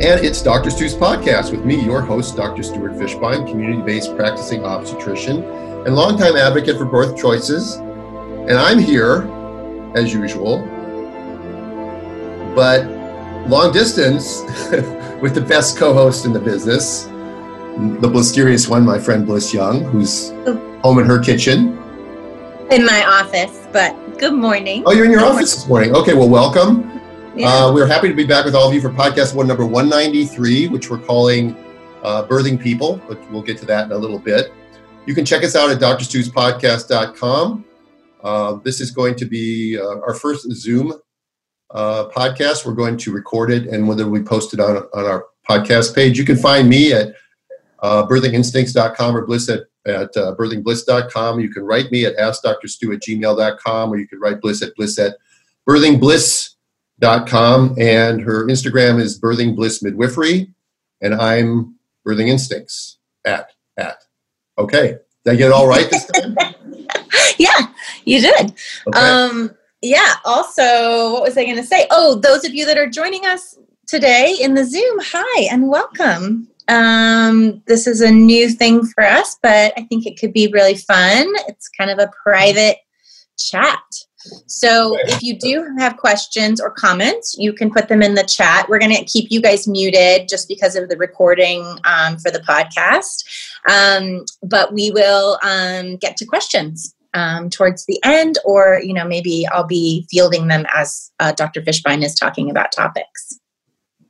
[0.00, 0.70] And it's Dr.
[0.70, 2.62] Stu's podcast with me, your host, Dr.
[2.62, 7.74] Stuart Fishbein, community based practicing obstetrician and longtime advocate for birth choices.
[7.74, 9.22] And I'm here,
[9.96, 10.60] as usual,
[12.54, 12.86] but
[13.48, 14.42] long distance
[15.20, 19.82] with the best co host in the business, the mysterious one, my friend Bliss Young,
[19.82, 20.30] who's
[20.84, 21.76] home in her kitchen.
[22.70, 24.84] In my office, but good morning.
[24.86, 25.90] Oh, you're in your good office morning.
[25.90, 25.96] this morning.
[25.96, 26.97] Okay, well, welcome.
[27.38, 27.66] Yeah.
[27.66, 30.66] Uh, we're happy to be back with all of you for podcast one number 193,
[30.66, 31.54] which we're calling
[32.02, 34.52] uh, Birthing People, but we'll get to that in a little bit.
[35.06, 37.64] You can check us out at drstuspodcast.com.
[38.24, 40.94] Uh, this is going to be uh, our first Zoom
[41.70, 42.66] uh, podcast.
[42.66, 46.18] We're going to record it and whether we post it on, on our podcast page.
[46.18, 47.14] You can find me at
[47.78, 51.38] uh, birthinginstincts.com or bliss at, at uh, birthingbliss.com.
[51.38, 54.98] You can write me at askdrstu at gmail.com or you can write bliss at bliss
[54.98, 55.14] at
[55.68, 56.57] birthingbliss.com
[57.00, 60.52] dot com and her Instagram is birthing bliss midwifery
[61.00, 64.02] and I'm birthing instincts at at.
[64.58, 66.36] Okay did I get it all right this time?
[67.38, 67.68] Yeah
[68.04, 68.54] you did.
[68.88, 68.98] Okay.
[68.98, 69.50] um
[69.82, 71.86] yeah also what was I going to say?
[71.90, 76.48] Oh those of you that are joining us today in the zoom hi and welcome.
[76.66, 80.76] Um this is a new thing for us but I think it could be really
[80.76, 81.26] fun.
[81.46, 82.78] It's kind of a private
[83.38, 83.80] chat
[84.46, 88.68] so if you do have questions or comments, you can put them in the chat.
[88.68, 92.40] We're going to keep you guys muted just because of the recording um, for the
[92.40, 93.24] podcast.
[93.68, 99.06] Um, but we will um, get to questions um, towards the end, or you know
[99.06, 101.62] maybe I'll be fielding them as uh, Dr.
[101.62, 103.38] Fishbein is talking about topics.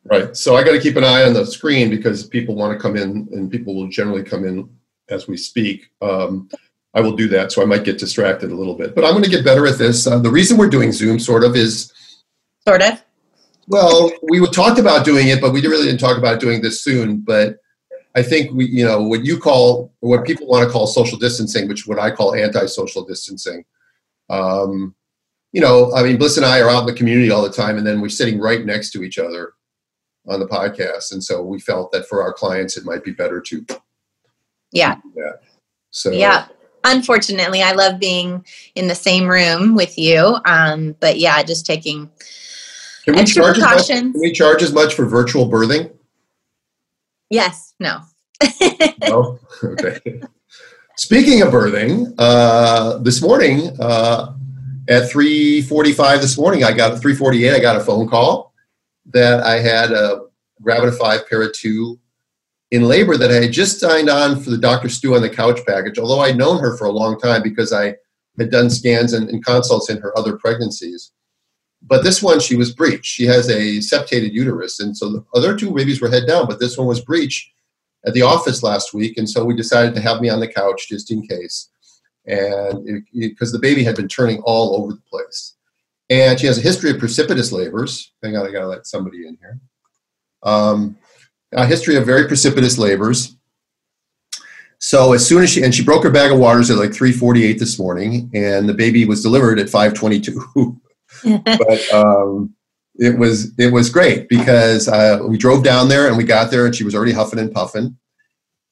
[0.05, 0.37] Right.
[0.37, 2.97] So I got to keep an eye on the screen because people want to come
[2.97, 4.69] in, and people will generally come in
[5.09, 5.91] as we speak.
[6.03, 6.49] Um,
[6.95, 7.53] I will do that.
[7.53, 9.79] So I might get distracted a little bit, but I'm going to get better at
[9.79, 10.07] this.
[10.07, 11.93] Uh, the reason we're doing Zoom, sort of, is
[12.67, 13.03] sort of.
[13.67, 17.21] Well, we talked about doing it, but we really didn't talk about doing this soon.
[17.21, 17.59] But
[18.15, 21.69] I think we, you know, what you call, what people want to call social distancing,
[21.69, 23.65] which what I call anti-social distancing.
[24.31, 24.95] Um,
[25.53, 27.77] you know, I mean, Bliss and I are out in the community all the time,
[27.77, 29.53] and then we're sitting right next to each other
[30.27, 33.41] on the podcast, and so we felt that for our clients, it might be better
[33.41, 33.65] to.
[34.73, 34.97] Yeah.
[35.15, 35.33] Yeah.
[35.91, 36.11] So.
[36.11, 36.49] Yeah
[36.85, 38.45] unfortunately, I love being
[38.75, 40.39] in the same room with you.
[40.45, 42.11] Um, but yeah, just taking
[43.05, 44.03] can we extra charge precautions.
[44.03, 45.93] Much, can we charge as much for virtual birthing?
[47.31, 47.75] Yes.
[47.81, 48.01] No.
[49.03, 49.39] no.
[49.65, 50.23] Okay.
[50.97, 54.35] Speaking of birthing, uh, this morning uh,
[54.89, 57.55] at 3:45 this morning, I got 3:48.
[57.55, 58.53] I got a phone call
[59.07, 60.23] that I had a
[60.63, 61.99] Gravida Five Para Two
[62.71, 64.89] in labor that I had just signed on for the Dr.
[64.89, 67.95] Stu on the couch package, although I'd known her for a long time because I
[68.39, 71.13] had done scans and, and consults in her other pregnancies.
[71.83, 73.05] But this one, she was breech.
[73.05, 74.81] She has a septated uterus.
[74.81, 77.51] And so the other two babies were head down, but this one was breech
[78.07, 79.17] at the office last week.
[79.17, 81.71] And so we decided to have me on the couch just in case.
[82.27, 85.55] And because the baby had been turning all over the place.
[86.11, 88.13] And she has a history of precipitous labors.
[88.23, 89.61] Hang on, I gotta let somebody in here.
[90.43, 90.97] Um,
[91.53, 93.37] a history of very precipitous labors.
[94.81, 97.59] So as soon as she and she broke her bag of waters at like 3:48
[97.59, 100.81] this morning, and the baby was delivered at 5:22.
[101.59, 102.55] but um,
[102.95, 106.65] it was it was great because uh, we drove down there and we got there
[106.65, 107.97] and she was already huffing and puffing,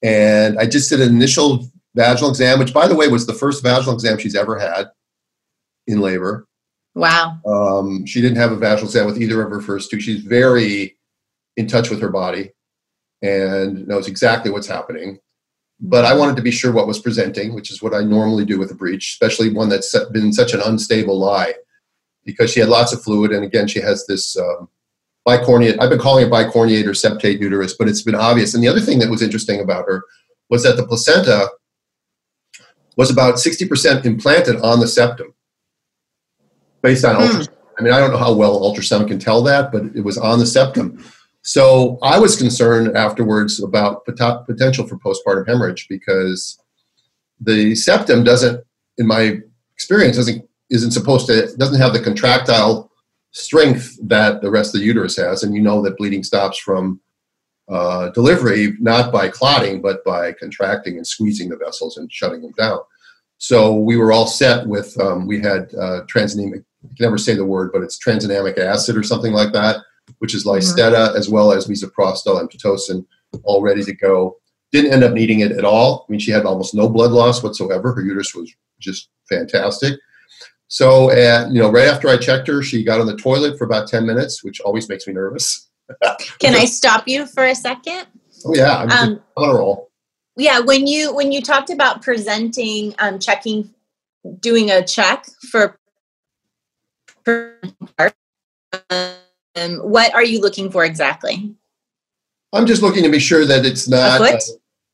[0.01, 3.61] and I just did an initial vaginal exam, which by the way was the first
[3.61, 4.89] vaginal exam she's ever had
[5.87, 6.47] in labor.
[6.95, 7.39] Wow.
[7.45, 9.99] Um, she didn't have a vaginal exam with either of her first two.
[9.99, 10.97] She's very
[11.57, 12.51] in touch with her body
[13.21, 15.19] and knows exactly what's happening.
[15.79, 18.57] But I wanted to be sure what was presenting, which is what I normally do
[18.57, 21.53] with a breech, especially one that's been such an unstable lie,
[22.25, 24.69] because she had lots of fluid, and again, she has this um.
[25.29, 28.53] I've been calling it bicornuate or septate uterus, but it's been obvious.
[28.53, 30.03] And the other thing that was interesting about her
[30.49, 31.49] was that the placenta
[32.95, 35.33] was about 60% implanted on the septum
[36.81, 37.27] based on mm.
[37.27, 37.49] ultrasound.
[37.77, 40.39] I mean, I don't know how well ultrasound can tell that, but it was on
[40.39, 41.03] the septum.
[41.47, 46.59] So I was concerned afterwards about pot- potential for postpartum hemorrhage because
[47.39, 48.65] the septum doesn't,
[48.97, 49.39] in my
[49.73, 52.91] experience, doesn't isn't supposed to doesn't have the contractile
[53.31, 56.99] strength that the rest of the uterus has, and you know that bleeding stops from
[57.69, 62.53] uh, delivery not by clotting but by contracting and squeezing the vessels and shutting them
[62.57, 62.79] down.
[63.37, 66.65] So we were all set with um, we had uh, transenemic.
[66.83, 69.77] I can never say the word, but it's transenamic acid or something like that
[70.19, 71.17] which is Lysteda, mm-hmm.
[71.17, 73.05] as well as misoprostol and Pitocin,
[73.43, 74.37] all ready to go.
[74.71, 76.05] Didn't end up needing it at all.
[76.07, 77.93] I mean, she had almost no blood loss whatsoever.
[77.93, 79.99] Her uterus was just fantastic.
[80.67, 83.63] So, uh, you know, right after I checked her, she got on the toilet for
[83.63, 85.69] about 10 minutes, which always makes me nervous.
[86.39, 88.07] Can I stop you for a second?
[88.45, 89.89] Oh yeah, I'm, um, on a roll.
[90.35, 93.73] Yeah, when you when you talked about presenting, um, checking,
[94.39, 95.79] doing a check for,
[99.57, 101.53] um, what are you looking for exactly?
[102.53, 104.43] I'm just looking to be sure that it's not a foot,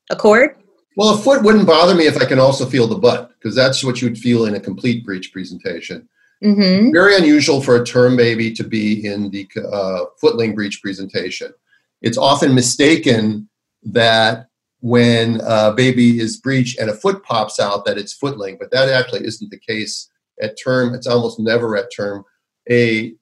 [0.10, 0.56] a, a cord.
[0.98, 3.84] Well, a foot wouldn't bother me if I can also feel the butt, because that's
[3.84, 6.08] what you would feel in a complete breech presentation.
[6.44, 6.92] Mm-hmm.
[6.92, 11.54] Very unusual for a term baby to be in the uh, footling breech presentation.
[12.02, 13.50] It's often mistaken
[13.84, 14.48] that
[14.82, 18.90] when a baby is breech and a foot pops out, that it's footling, but that
[18.90, 20.10] actually isn't the case
[20.42, 20.94] at term.
[20.94, 22.26] It's almost never at term.
[22.70, 23.14] A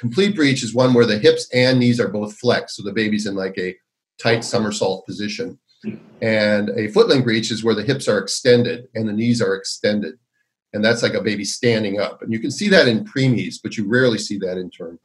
[0.00, 3.26] complete breech is one where the hips and knees are both flexed, so the baby's
[3.26, 3.76] in like a
[4.18, 5.58] tight somersault position.
[6.20, 10.14] And a footling breech is where the hips are extended and the knees are extended.
[10.72, 12.22] And that's like a baby standing up.
[12.22, 14.98] And you can see that in preemies, but you rarely see that in term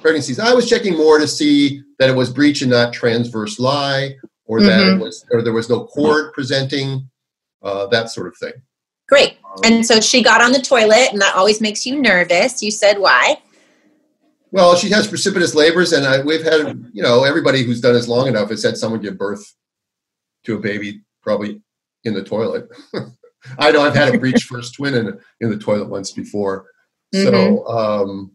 [0.00, 0.38] pregnancies.
[0.38, 4.16] I was checking more to see that it was breech and not transverse lie,
[4.46, 5.00] or that mm-hmm.
[5.00, 7.08] it was or there was no cord presenting,
[7.62, 8.52] uh, that sort of thing.
[9.08, 9.38] Great.
[9.44, 12.62] Um, and so she got on the toilet, and that always makes you nervous.
[12.62, 13.40] You said why?
[14.52, 18.08] Well, she has precipitous labors, and I, we've had, you know, everybody who's done this
[18.08, 19.54] long enough has had someone give birth
[20.44, 21.62] to a baby probably
[22.04, 22.68] in the toilet.
[23.58, 26.66] I know I've had a breech first twin in, in the toilet once before.
[27.14, 27.28] Mm-hmm.
[27.28, 28.32] So um,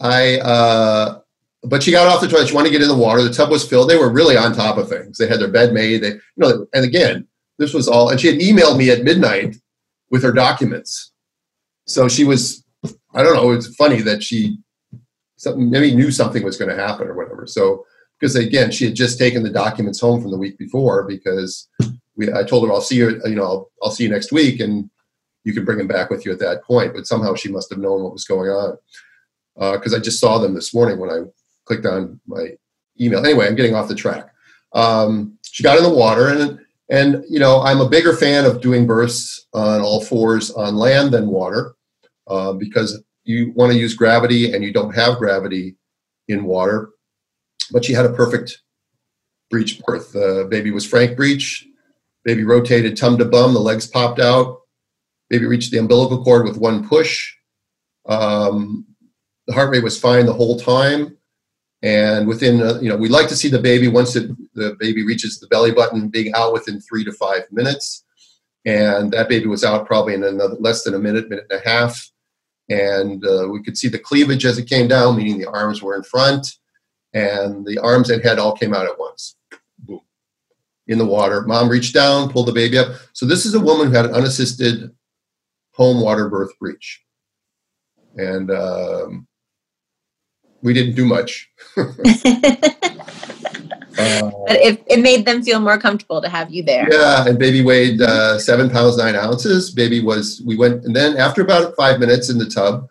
[0.00, 1.20] I, uh,
[1.64, 2.48] but she got off the toilet.
[2.48, 3.22] She wanted to get in the water.
[3.22, 3.88] The tub was filled.
[3.88, 5.18] They were really on top of things.
[5.18, 6.02] They had their bed made.
[6.02, 7.26] They, you know, and again,
[7.58, 8.10] this was all.
[8.10, 9.56] And she had emailed me at midnight
[10.10, 11.12] with her documents.
[11.86, 12.64] So she was,
[13.14, 13.50] I don't know.
[13.52, 14.58] It's funny that she,
[15.44, 17.46] something, maybe knew something was going to happen or whatever.
[17.46, 17.84] So
[18.18, 21.68] because again, she had just taken the documents home from the week before because
[22.16, 24.60] we, I told her I'll see you, you know, I'll, I'll see you next week,
[24.60, 24.88] and
[25.44, 26.94] you can bring them back with you at that point.
[26.94, 28.78] But somehow she must have known what was going on
[29.56, 31.22] because uh, I just saw them this morning when I
[31.64, 32.50] clicked on my
[33.00, 33.24] email.
[33.24, 34.32] Anyway, I'm getting off the track.
[34.72, 36.60] Um, she got in the water, and
[36.90, 41.12] and you know, I'm a bigger fan of doing births on all fours on land
[41.12, 41.74] than water
[42.28, 45.76] uh, because you want to use gravity, and you don't have gravity
[46.28, 46.90] in water
[47.70, 48.62] but she had a perfect
[49.50, 50.12] breech birth.
[50.12, 51.66] The baby was frank breech.
[52.24, 53.54] Baby rotated tum to bum.
[53.54, 54.60] The legs popped out.
[55.28, 57.34] Baby reached the umbilical cord with one push.
[58.06, 58.86] Um,
[59.46, 61.16] the heart rate was fine the whole time.
[61.82, 65.04] And within, uh, you know, we like to see the baby once it, the baby
[65.04, 68.04] reaches the belly button being out within three to five minutes.
[68.64, 71.68] And that baby was out probably in another less than a minute, minute and a
[71.68, 72.10] half.
[72.68, 75.96] And uh, we could see the cleavage as it came down, meaning the arms were
[75.96, 76.46] in front
[77.14, 79.36] and the arms and head all came out at once.
[79.78, 80.00] Boom.
[80.86, 81.42] In the water.
[81.42, 82.88] Mom reached down, pulled the baby up.
[83.12, 84.90] So this is a woman who had an unassisted
[85.72, 87.02] home water birth breech.
[88.16, 89.26] And um,
[90.62, 91.50] we didn't do much.
[93.98, 96.88] uh, but it, it made them feel more comfortable to have you there.
[96.90, 99.70] Yeah, and baby weighed uh, seven pounds nine ounces.
[99.70, 102.88] Baby was we went and then after about five minutes in the tub,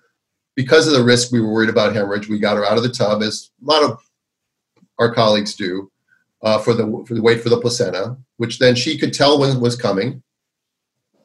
[0.55, 2.89] because of the risk we were worried about hemorrhage, we got her out of the
[2.89, 3.21] tub.
[3.21, 3.99] As a lot of
[4.99, 5.91] our colleagues do
[6.41, 9.55] uh, for the for the wait for the placenta, which then she could tell when
[9.55, 10.21] it was coming.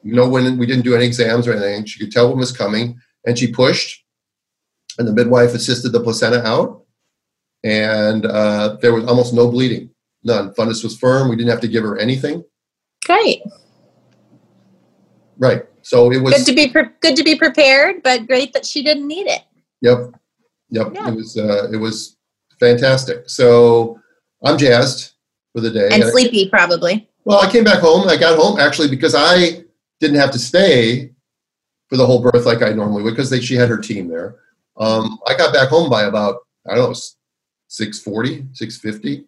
[0.01, 2.39] You know, when we didn't do any exams or anything, she could tell when it
[2.39, 4.03] was coming, and she pushed,
[4.97, 6.85] and the midwife assisted the placenta out,
[7.63, 9.89] and uh, there was almost no bleeding,
[10.23, 10.53] none.
[10.53, 11.29] Fundus was firm.
[11.29, 12.43] We didn't have to give her anything.
[13.05, 13.41] Great.
[15.37, 15.63] Right.
[15.81, 18.83] So it was good to be pre- good to be prepared, but great that she
[18.83, 19.41] didn't need it.
[19.81, 20.13] Yep.
[20.69, 20.91] Yep.
[20.93, 21.09] Yeah.
[21.09, 22.17] It was uh, it was
[22.59, 23.29] fantastic.
[23.29, 23.99] So
[24.43, 25.13] I'm jazzed
[25.53, 25.89] for the day.
[25.91, 27.09] And sleepy, probably.
[27.25, 28.07] Well, I came back home.
[28.07, 29.63] I got home actually because I
[29.99, 31.11] didn't have to stay
[31.87, 34.35] for the whole birth like I normally would because she had her team there.
[34.77, 36.37] Um, I got back home by about,
[36.69, 36.95] I don't know,
[37.69, 39.25] 640, 650.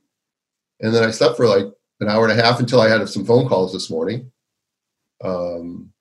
[0.81, 1.65] And then I slept for like
[2.00, 4.31] an hour and a half until I had some phone calls this morning.
[5.24, 5.93] Um,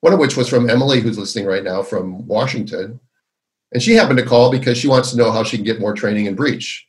[0.00, 3.00] one of which was from Emily, who's listening right now from Washington.
[3.72, 5.94] And she happened to call because she wants to know how she can get more
[5.94, 6.86] training in breech.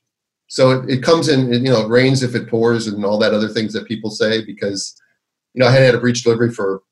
[0.47, 3.33] So it, it comes in, you know, it rains if it pours and all that
[3.33, 4.95] other things that people say because,
[5.53, 6.83] you know, I had had a breech delivery for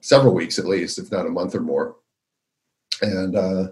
[0.00, 1.96] several weeks at least, if not a month or more.
[3.02, 3.68] And, uh,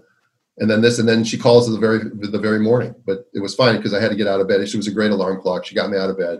[0.59, 3.55] and then this, and then she calls the very, the very morning, but it was
[3.55, 4.67] fine because I had to get out of bed.
[4.67, 5.65] She was a great alarm clock.
[5.65, 6.39] She got me out of bed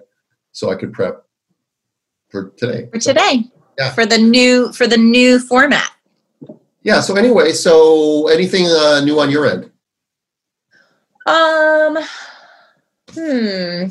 [0.52, 1.24] so I could prep
[2.30, 2.90] for today.
[2.92, 3.46] For today.
[3.78, 3.92] Yeah.
[3.92, 5.92] For the new, for the new format
[6.84, 7.02] yeah.
[7.02, 9.72] So anyway, so anything uh, new on your end?
[11.26, 11.98] Um.
[13.12, 13.88] Hmm.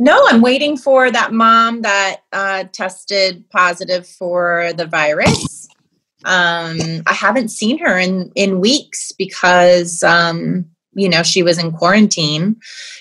[0.00, 5.67] No, I'm waiting for that mom that uh, tested positive for the virus.
[6.24, 11.72] Um, I haven't seen her in in weeks because um, you know, she was in
[11.72, 12.56] quarantine.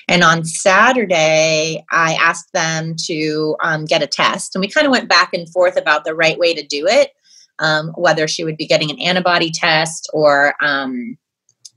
[0.07, 4.55] And on Saturday, I asked them to um, get a test.
[4.55, 7.11] And we kind of went back and forth about the right way to do it,
[7.59, 11.17] um, whether she would be getting an antibody test or um,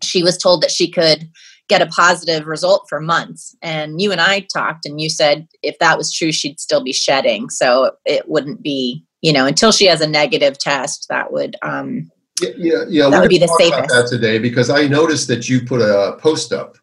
[0.03, 1.29] she was told that she could
[1.69, 3.57] get a positive result for months.
[3.63, 6.93] And you and I talked, and you said if that was true, she'd still be
[6.93, 7.49] shedding.
[7.49, 11.57] So it wouldn't be, you know, until she has a negative test, that would.
[11.63, 12.11] Um,
[12.41, 13.11] yeah, yeah, yeah.
[13.11, 13.89] That would be the safest.
[13.89, 16.79] That today because I noticed that you put a post up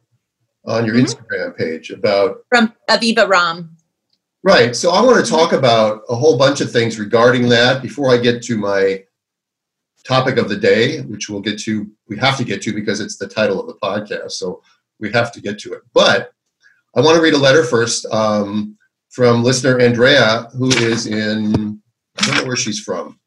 [0.66, 1.06] on your mm-hmm.
[1.06, 3.70] Instagram page about from Aviva Romm.
[4.44, 4.76] Right.
[4.76, 8.18] So I want to talk about a whole bunch of things regarding that before I
[8.18, 9.04] get to my
[10.06, 11.90] topic of the day, which we'll get to.
[12.08, 14.32] We have to get to because it's the title of the podcast.
[14.34, 14.62] So
[15.00, 15.82] we have to get to it.
[15.94, 16.32] But
[16.96, 18.78] I want to read a letter first um,
[19.10, 21.82] from listener Andrea, who is in,
[22.20, 23.20] I don't know where she's from.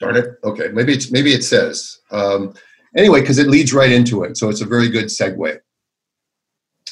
[0.00, 0.26] Darn it.
[0.44, 1.98] Okay, maybe it's maybe it says.
[2.10, 2.54] Um,
[2.96, 5.58] anyway, because it leads right into it, so it's a very good segue.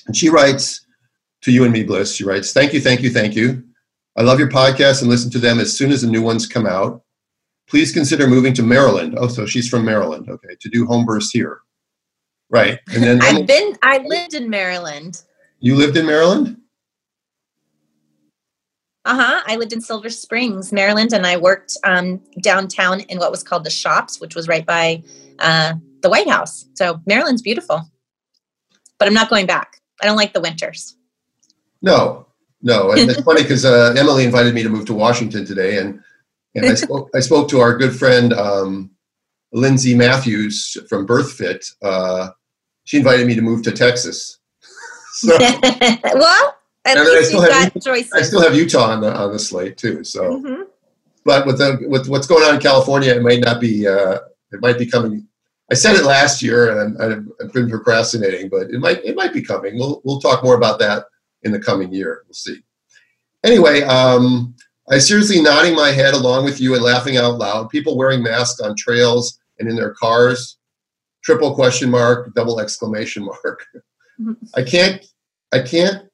[0.07, 0.85] And she writes
[1.43, 2.15] to you and me, Bliss.
[2.15, 3.63] She writes, "Thank you, thank you, thank you.
[4.17, 6.67] I love your podcast and listen to them as soon as the new ones come
[6.67, 7.03] out.
[7.69, 9.15] Please consider moving to Maryland.
[9.19, 10.29] Oh, so she's from Maryland.
[10.29, 11.61] Okay, to do home births here.
[12.49, 12.79] Right.
[12.95, 15.23] And then I've been I lived in Maryland.
[15.61, 16.59] You lived in Maryland?
[19.07, 19.41] Uh-huh.
[19.47, 23.65] I lived in Silver Springs, Maryland, and I worked um, downtown in what was called
[23.65, 25.03] the shops, which was right by
[25.39, 26.67] uh, the White House.
[26.75, 27.89] So Maryland's beautiful.
[28.99, 29.81] But I'm not going back.
[30.03, 30.97] I don't like the winters.
[31.83, 32.27] No,
[32.63, 32.91] no.
[32.91, 36.03] And it's funny because uh, Emily invited me to move to Washington today, and,
[36.55, 38.91] and I, spoke, I spoke to our good friend um,
[39.53, 42.31] Lindsay Matthews from BirthFit, uh,
[42.85, 44.39] she invited me to move to Texas.
[45.13, 45.37] so,
[46.15, 46.56] well,
[46.87, 48.13] at least you've got choices.
[48.13, 50.05] I still have Utah on the on the slate too.
[50.05, 50.63] So, mm-hmm.
[51.25, 53.87] but with the with what's going on in California, it might not be.
[53.87, 54.19] Uh,
[54.53, 55.27] it might be coming.
[55.71, 59.33] I said it last year, and I've, I've been procrastinating, but it might it might
[59.33, 59.77] be coming.
[59.77, 61.07] We'll we'll talk more about that
[61.43, 62.23] in the coming year.
[62.27, 62.63] We'll see.
[63.45, 64.55] Anyway, um,
[64.89, 67.71] I seriously nodding my head along with you and laughing out loud.
[67.71, 70.59] People wearing masks on trails and in their cars.
[71.25, 73.67] Triple question mark, double exclamation mark.
[74.21, 74.33] Mm-hmm.
[74.55, 75.05] I can't,
[75.53, 76.06] I can't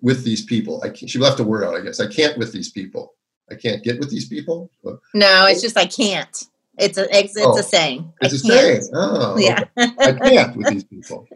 [0.00, 0.82] with these people.
[0.82, 2.00] I can't, she left a word out, I guess.
[2.00, 3.14] I can't with these people.
[3.50, 4.70] I can't get with these people.
[5.14, 6.44] No, it's just I can't.
[6.78, 8.12] It's a it's, it's oh, a saying.
[8.20, 8.84] It's I a can't.
[8.84, 8.94] saying.
[8.94, 9.64] Oh, yeah.
[9.78, 9.94] Okay.
[9.98, 11.26] I can't with these people.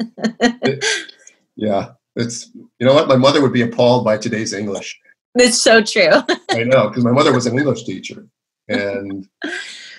[0.41, 0.85] It,
[1.57, 3.09] yeah, it's you know what?
[3.09, 5.01] My mother would be appalled by today's English.
[5.37, 6.11] It's so true.
[6.51, 8.27] I know because my mother was an English teacher,
[8.69, 9.27] and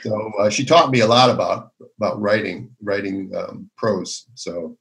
[0.03, 4.27] so uh, she taught me a lot about about writing writing um, prose.
[4.35, 4.77] So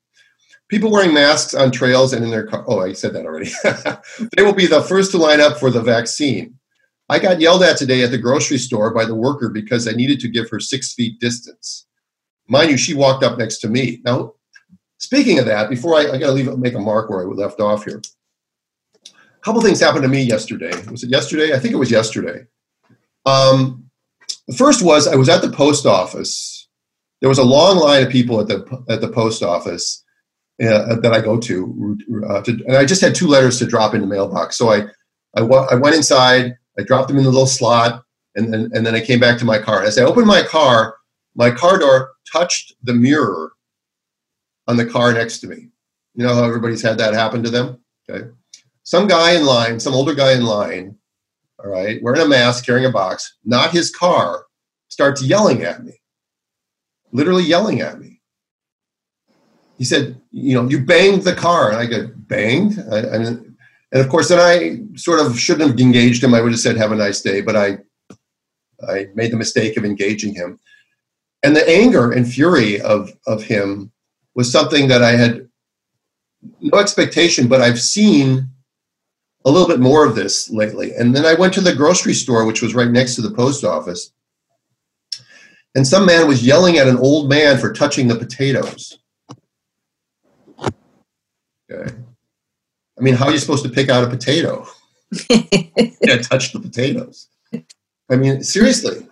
[0.70, 2.64] people wearing masks on trails and in their car.
[2.66, 3.50] Oh, I said that already.
[4.36, 6.54] they will be the first to line up for the vaccine.
[7.08, 10.20] I got yelled at today at the grocery store by the worker because I needed
[10.20, 11.86] to give her six feet distance.
[12.48, 14.00] Mind you, she walked up next to me.
[14.04, 14.34] Now,
[14.98, 17.60] speaking of that, before I, I got to leave, make a mark where I left
[17.60, 18.00] off here.
[19.06, 20.70] A couple things happened to me yesterday.
[20.88, 21.52] Was it yesterday?
[21.52, 22.44] I think it was yesterday.
[23.26, 23.90] Um,
[24.46, 26.68] the first was I was at the post office.
[27.20, 30.04] There was a long line of people at the at the post office
[30.60, 31.96] uh, that I go to,
[32.28, 34.56] uh, to, and I just had two letters to drop in the mailbox.
[34.56, 34.82] So I,
[35.34, 38.94] I, I went inside, I dropped them in the little slot, and then and then
[38.94, 39.82] I came back to my car.
[39.82, 40.96] As I opened my car,
[41.34, 43.52] my car door touched the mirror
[44.66, 45.68] on the car next to me.
[46.14, 47.78] You know how everybody's had that happen to them.
[48.08, 48.28] Okay,
[48.82, 50.96] some guy in line, some older guy in line,
[51.58, 54.46] all right, wearing a mask, carrying a box, not his car,
[54.88, 56.00] starts yelling at me,
[57.12, 58.19] literally yelling at me.
[59.80, 61.70] He said, You know, you banged the car.
[61.70, 62.78] And I go, Banged?
[62.92, 63.56] I, and,
[63.92, 66.34] and of course, then I sort of shouldn't have engaged him.
[66.34, 67.40] I would have said, Have a nice day.
[67.40, 67.78] But I,
[68.86, 70.60] I made the mistake of engaging him.
[71.42, 73.90] And the anger and fury of, of him
[74.34, 75.48] was something that I had
[76.60, 78.50] no expectation, but I've seen
[79.46, 80.92] a little bit more of this lately.
[80.92, 83.64] And then I went to the grocery store, which was right next to the post
[83.64, 84.12] office.
[85.74, 88.99] And some man was yelling at an old man for touching the potatoes.
[91.70, 91.94] Okay.
[92.98, 94.66] I mean, how are you supposed to pick out a potato?
[95.30, 97.28] yeah, touch the potatoes.
[98.10, 99.06] I mean, seriously,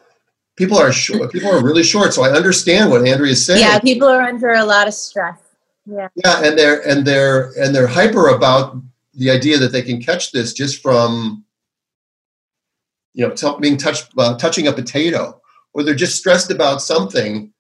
[0.57, 1.33] people are short.
[1.33, 2.13] People are really short.
[2.13, 3.61] So I understand what Andrea is saying.
[3.61, 5.39] Yeah, people are under a lot of stress.
[5.87, 6.09] Yeah.
[6.17, 8.77] Yeah, and they're and they're and they're hyper about
[9.15, 11.45] the idea that they can catch this just from
[13.15, 15.41] you know t- being touched uh, touching a potato
[15.73, 17.53] or they're just stressed about something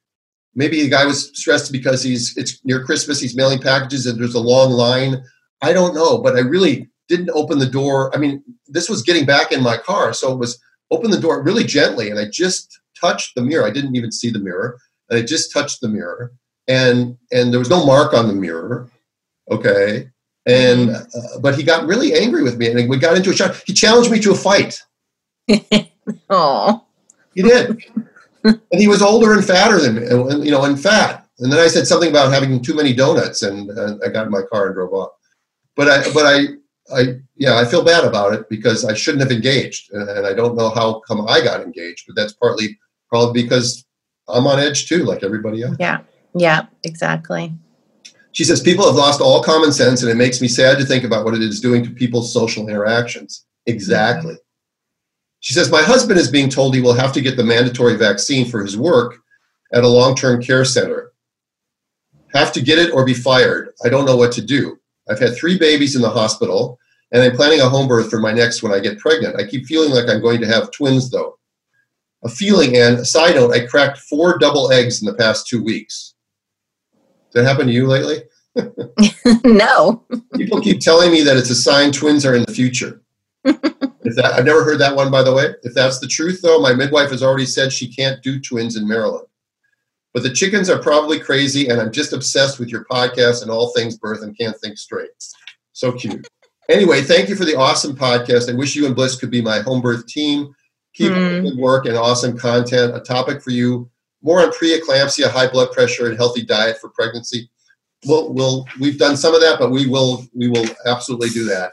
[0.55, 4.35] maybe the guy was stressed because he's it's near christmas he's mailing packages and there's
[4.35, 5.23] a long line
[5.62, 9.25] i don't know but i really didn't open the door i mean this was getting
[9.26, 12.81] back in my car so it was open the door really gently and i just
[13.00, 14.78] touched the mirror i didn't even see the mirror
[15.09, 16.33] and i just touched the mirror
[16.69, 18.88] and and there was no mark on the mirror.
[19.50, 20.11] Okay,
[20.47, 21.19] and Mm-hmm.
[21.19, 23.61] uh, but he got really angry with me, and we got into a shot.
[23.67, 24.81] He challenged me to a fight.
[26.31, 26.87] Oh.
[27.35, 27.85] He did,
[28.45, 31.26] and he was older and fatter than me, and, you know, and fat.
[31.38, 34.33] And then I said something about having too many donuts, and, and I got in
[34.33, 35.11] my car and drove off.
[35.76, 37.02] But I, but I, I,
[37.37, 40.57] yeah, I feel bad about it because I shouldn't have engaged, and, and I don't
[40.57, 42.04] know how come I got engaged.
[42.07, 42.78] But that's partly
[43.09, 43.85] probably because
[44.28, 45.76] I'm on edge too, like everybody else.
[45.78, 46.00] Yeah.
[46.35, 47.52] Yeah, exactly.
[48.33, 51.04] She says people have lost all common sense, and it makes me sad to think
[51.04, 53.45] about what it is doing to people's social interactions.
[53.66, 54.37] Exactly.
[55.40, 58.47] She says, My husband is being told he will have to get the mandatory vaccine
[58.47, 59.16] for his work
[59.73, 61.12] at a long term care center.
[62.35, 63.71] Have to get it or be fired.
[63.85, 64.78] I don't know what to do.
[65.09, 66.78] I've had three babies in the hospital,
[67.12, 69.37] and I'm planning a home birth for my next when I get pregnant.
[69.37, 71.38] I keep feeling like I'm going to have twins, though.
[72.25, 75.62] A feeling, and a side note, I cracked four double eggs in the past two
[75.62, 76.14] weeks.
[77.33, 78.25] Did that happen to you lately?
[79.45, 80.04] no.
[80.35, 83.02] People keep telling me that it's a sign twins are in the future.
[83.49, 85.55] If that, I've never heard that one, by the way.
[85.62, 88.87] If that's the truth, though, my midwife has already said she can't do twins in
[88.87, 89.26] Maryland.
[90.14, 93.73] But the chickens are probably crazy, and I'm just obsessed with your podcast and all
[93.73, 95.11] things birth and can't think straight.
[95.73, 96.26] So cute.
[96.69, 98.50] Anyway, thank you for the awesome podcast.
[98.50, 100.55] I wish you and Bliss could be my home birth team.
[100.95, 101.45] Keep up the Hmm.
[101.47, 102.97] good work and awesome content.
[102.97, 103.88] A topic for you
[104.23, 107.49] more on preeclampsia, high blood pressure, and healthy diet for pregnancy.
[108.07, 111.73] We'll, we'll we've done some of that, but we will we will absolutely do that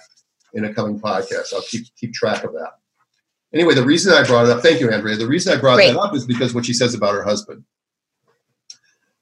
[0.56, 1.54] in a coming podcast.
[1.54, 2.80] I'll keep keep track of that.
[3.54, 5.16] Anyway, the reason I brought it up, thank you, Andrea.
[5.16, 5.94] The reason I brought Great.
[5.94, 7.64] that up is because what she says about her husband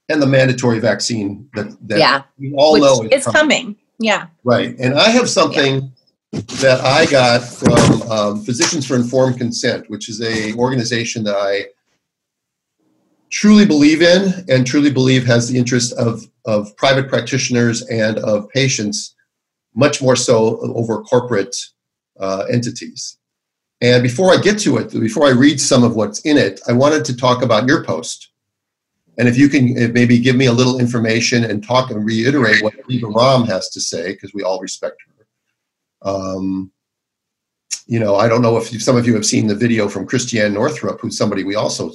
[0.10, 2.24] and the mandatory vaccine that, that Yeah.
[2.40, 3.76] we all Which know is coming.
[4.00, 4.28] Yeah.
[4.44, 4.76] Right.
[4.80, 5.92] And I have something
[6.32, 11.66] that I got from um, Physicians for Informed Consent, which is a organization that I
[13.30, 18.50] truly believe in and truly believe has the interest of, of private practitioners and of
[18.50, 19.16] patients
[19.76, 21.56] much more so over corporate
[22.20, 23.18] uh, entities.
[23.82, 26.72] And before I get to it, before I read some of what's in it, I
[26.74, 28.30] wanted to talk about your post.
[29.18, 32.74] And if you can maybe give me a little information and talk and reiterate what
[32.78, 36.10] Aviva Romm has to say, because we all respect her.
[36.10, 36.72] Um,
[37.86, 40.54] you know, I don't know if some of you have seen the video from Christiane
[40.54, 41.92] Northrup, who's somebody we also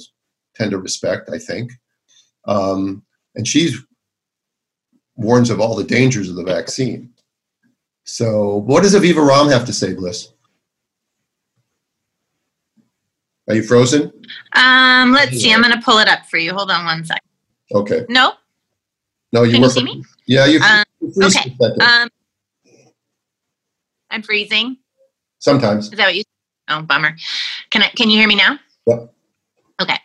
[0.55, 1.71] tend to respect, I think.
[2.45, 3.03] Um,
[3.35, 3.73] and she
[5.15, 7.11] warns of all the dangers of the vaccine.
[8.11, 10.33] So, what does Aviva Romm have to say, Bliss?
[13.47, 14.11] Are you frozen?
[14.53, 15.53] Um, let's see.
[15.53, 16.51] I'm going to pull it up for you.
[16.53, 17.21] Hold on one second.
[17.71, 18.05] Okay.
[18.09, 18.33] No?
[19.31, 19.67] No, you Can were.
[19.67, 20.03] you see me?
[20.25, 20.59] Yeah, you.
[20.59, 21.19] Um, you okay.
[21.19, 21.81] for a second.
[21.81, 22.09] Um,
[24.09, 24.77] I'm freezing.
[25.37, 25.85] Sometimes.
[25.85, 26.23] Is that what you?
[26.67, 27.15] Oh, bummer.
[27.69, 27.89] Can I?
[27.89, 28.59] Can you hear me now?
[28.87, 29.13] Yep.
[29.83, 29.97] Okay.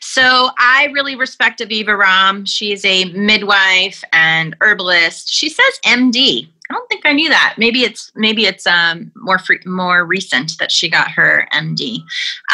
[0.00, 2.46] So I really respect Aviva Romm.
[2.46, 5.32] She's a midwife and herbalist.
[5.32, 6.48] She says MD.
[6.72, 7.56] I don't think I knew that.
[7.58, 11.98] Maybe it's maybe it's um, more free, more recent that she got her MD.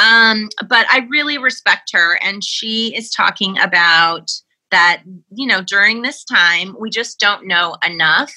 [0.01, 4.31] Um, but I really respect her, and she is talking about
[4.73, 5.03] that.
[5.31, 8.35] You know, during this time, we just don't know enough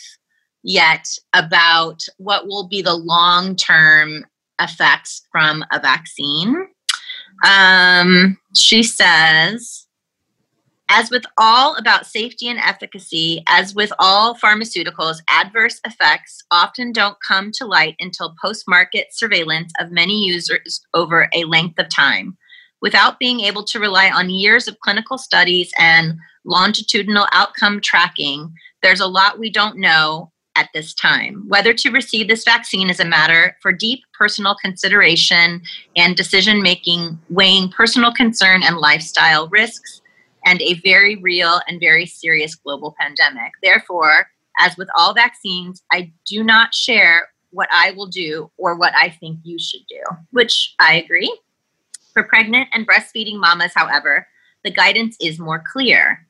[0.63, 4.24] yet about what will be the long term
[4.60, 6.67] effects from a vaccine.
[7.44, 9.88] Um, she says,
[10.93, 17.15] as with all about safety and efficacy, as with all pharmaceuticals, adverse effects often don't
[17.25, 22.38] come to light until post market surveillance of many users over a length of time.
[22.82, 28.99] Without being able to rely on years of clinical studies and longitudinal outcome tracking, there's
[28.99, 31.45] a lot we don't know at this time.
[31.47, 35.62] Whether to receive this vaccine is a matter for deep personal consideration
[35.95, 40.01] and decision making, weighing personal concern and lifestyle risks,
[40.45, 43.51] and a very real and very serious global pandemic.
[43.62, 44.27] Therefore,
[44.60, 49.10] as with all vaccines, I do not share what I will do or what I
[49.10, 50.01] think you should do,
[50.32, 51.36] which I agree.
[52.13, 54.27] For pregnant and breastfeeding mamas, however,
[54.63, 56.25] the guidance is more clear.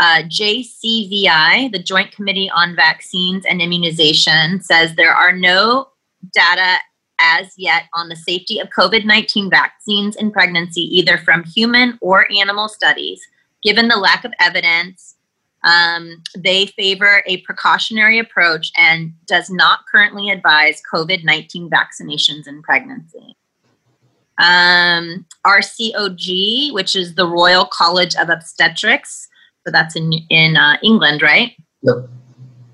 [0.00, 5.88] Uh, JCVI, the Joint Committee on Vaccines and Immunization, says there are no
[6.32, 6.78] data
[7.20, 12.30] as yet on the safety of COVID 19 vaccines in pregnancy, either from human or
[12.32, 13.20] animal studies.
[13.62, 15.16] Given the lack of evidence,
[15.64, 22.62] um, they favor a precautionary approach and does not currently advise COVID 19 vaccinations in
[22.62, 23.36] pregnancy.
[24.38, 29.28] Um, RCOG, which is the Royal College of Obstetrics,
[29.66, 31.52] so that's in in uh, England, right?
[31.82, 32.08] Yep.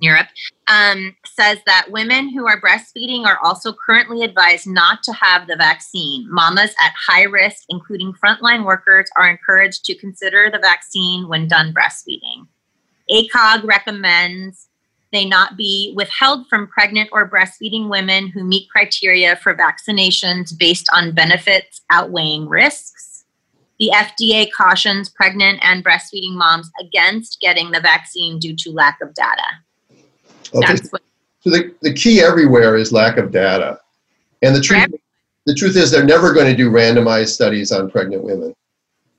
[0.05, 0.29] Europe,
[0.69, 5.57] um, says that women who are breastfeeding are also currently advised not to have the
[5.57, 6.27] vaccine.
[6.31, 11.75] Mamas at high risk, including frontline workers, are encouraged to consider the vaccine when done
[11.75, 12.47] breastfeeding.
[13.11, 14.69] ACOG recommends
[15.15, 20.89] they not be withheld from pregnant or breastfeeding women who meet criteria for vaccinations based
[20.93, 23.25] on benefits outweighing risks.
[23.79, 29.15] The FDA cautions pregnant and breastfeeding moms against getting the vaccine due to lack of
[29.15, 29.47] data.
[30.55, 30.75] Okay.
[30.91, 31.03] What-
[31.41, 33.79] so the, the key everywhere is lack of data.
[34.43, 34.87] And the truth,
[35.45, 38.55] the truth is they're never going to do randomized studies on pregnant women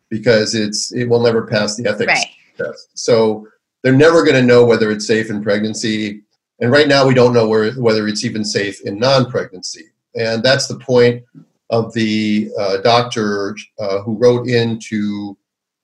[0.09, 2.25] because it's it will never pass the ethics right.
[2.57, 2.89] test.
[2.95, 3.47] So
[3.83, 6.23] they're never going to know whether it's safe in pregnancy.
[6.59, 9.85] And right now we don't know where, whether it's even safe in non-pregnancy.
[10.15, 11.23] And that's the point
[11.69, 15.37] of the uh, doctor uh, who wrote into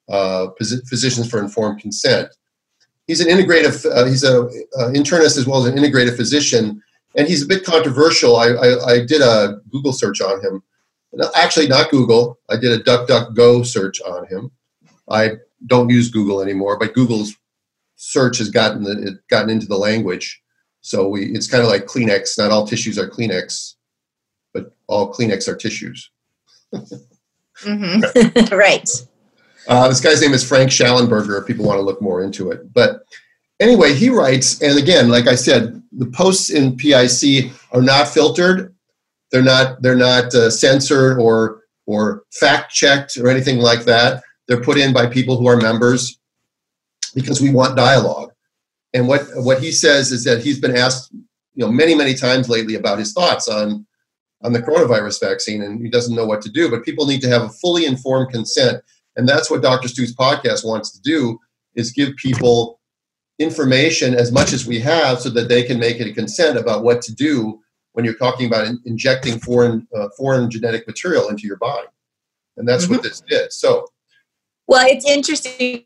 [0.09, 2.29] uh, Physicians for Informed Consent
[3.07, 6.81] he's an integrative, uh, he's a uh, internist as well as an integrative physician,
[7.15, 8.37] and he's a bit controversial.
[8.37, 10.63] I, I, I, did a Google search on him.
[11.35, 12.39] Actually, not Google.
[12.49, 14.51] I did a DuckDuckGo search on him.
[15.09, 15.31] I
[15.67, 17.35] don't use Google anymore, but Google's
[17.97, 20.41] search has gotten the, gotten into the language.
[20.81, 22.37] So we, it's kind of like Kleenex.
[22.37, 23.75] Not all tissues are Kleenex,
[24.53, 26.09] but all Kleenex are tissues.
[26.73, 28.55] mm-hmm.
[28.55, 28.89] right.
[29.67, 32.73] Uh, this guy's name is Frank Shallenberger if people want to look more into it.
[32.73, 33.03] But
[33.59, 38.73] anyway, he writes, and again, like I said, the posts in PIC are not filtered.
[39.31, 44.23] They're not they're not uh, censored or or fact checked or anything like that.
[44.47, 46.19] They're put in by people who are members
[47.15, 48.31] because we want dialogue.
[48.93, 52.49] And what what he says is that he's been asked, you know, many many times
[52.49, 53.85] lately about his thoughts on
[54.43, 56.69] on the coronavirus vaccine, and he doesn't know what to do.
[56.69, 58.83] But people need to have a fully informed consent
[59.15, 59.87] and that's what Dr.
[59.87, 61.39] Stu's podcast wants to do
[61.75, 62.79] is give people
[63.39, 67.01] information as much as we have so that they can make a consent about what
[67.01, 67.59] to do
[67.93, 71.87] when you're talking about in- injecting foreign uh, foreign genetic material into your body.
[72.57, 72.95] And that's mm-hmm.
[72.95, 73.51] what this did.
[73.51, 73.87] So
[74.67, 75.85] well, it's interesting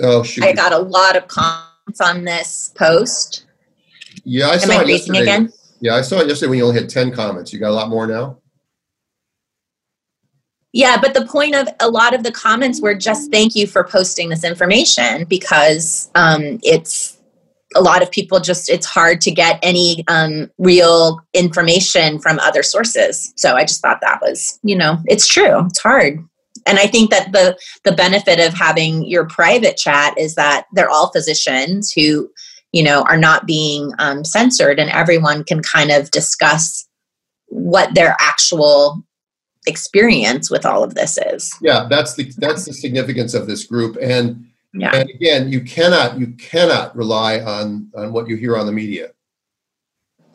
[0.00, 0.44] Oh shoot.
[0.44, 3.46] I got a lot of comments on this post.
[4.24, 5.20] Yeah, I Am saw I it yesterday.
[5.20, 5.52] again?
[5.80, 7.52] Yeah, I saw it yesterday when you only had 10 comments.
[7.52, 8.38] You got a lot more now?
[10.76, 13.82] Yeah, but the point of a lot of the comments were just thank you for
[13.82, 17.16] posting this information because um, it's
[17.74, 22.62] a lot of people just it's hard to get any um, real information from other
[22.62, 23.32] sources.
[23.36, 26.18] So I just thought that was you know it's true it's hard
[26.66, 30.90] and i think that the the benefit of having your private chat is that they're
[30.90, 32.30] all physicians who
[32.72, 36.86] you know are not being um, censored and everyone can kind of discuss
[37.46, 39.05] what their actual
[39.66, 41.54] experience with all of this is.
[41.60, 43.96] Yeah, that's the that's the significance of this group.
[44.00, 44.94] And yeah.
[44.94, 49.10] and again, you cannot you cannot rely on on what you hear on the media.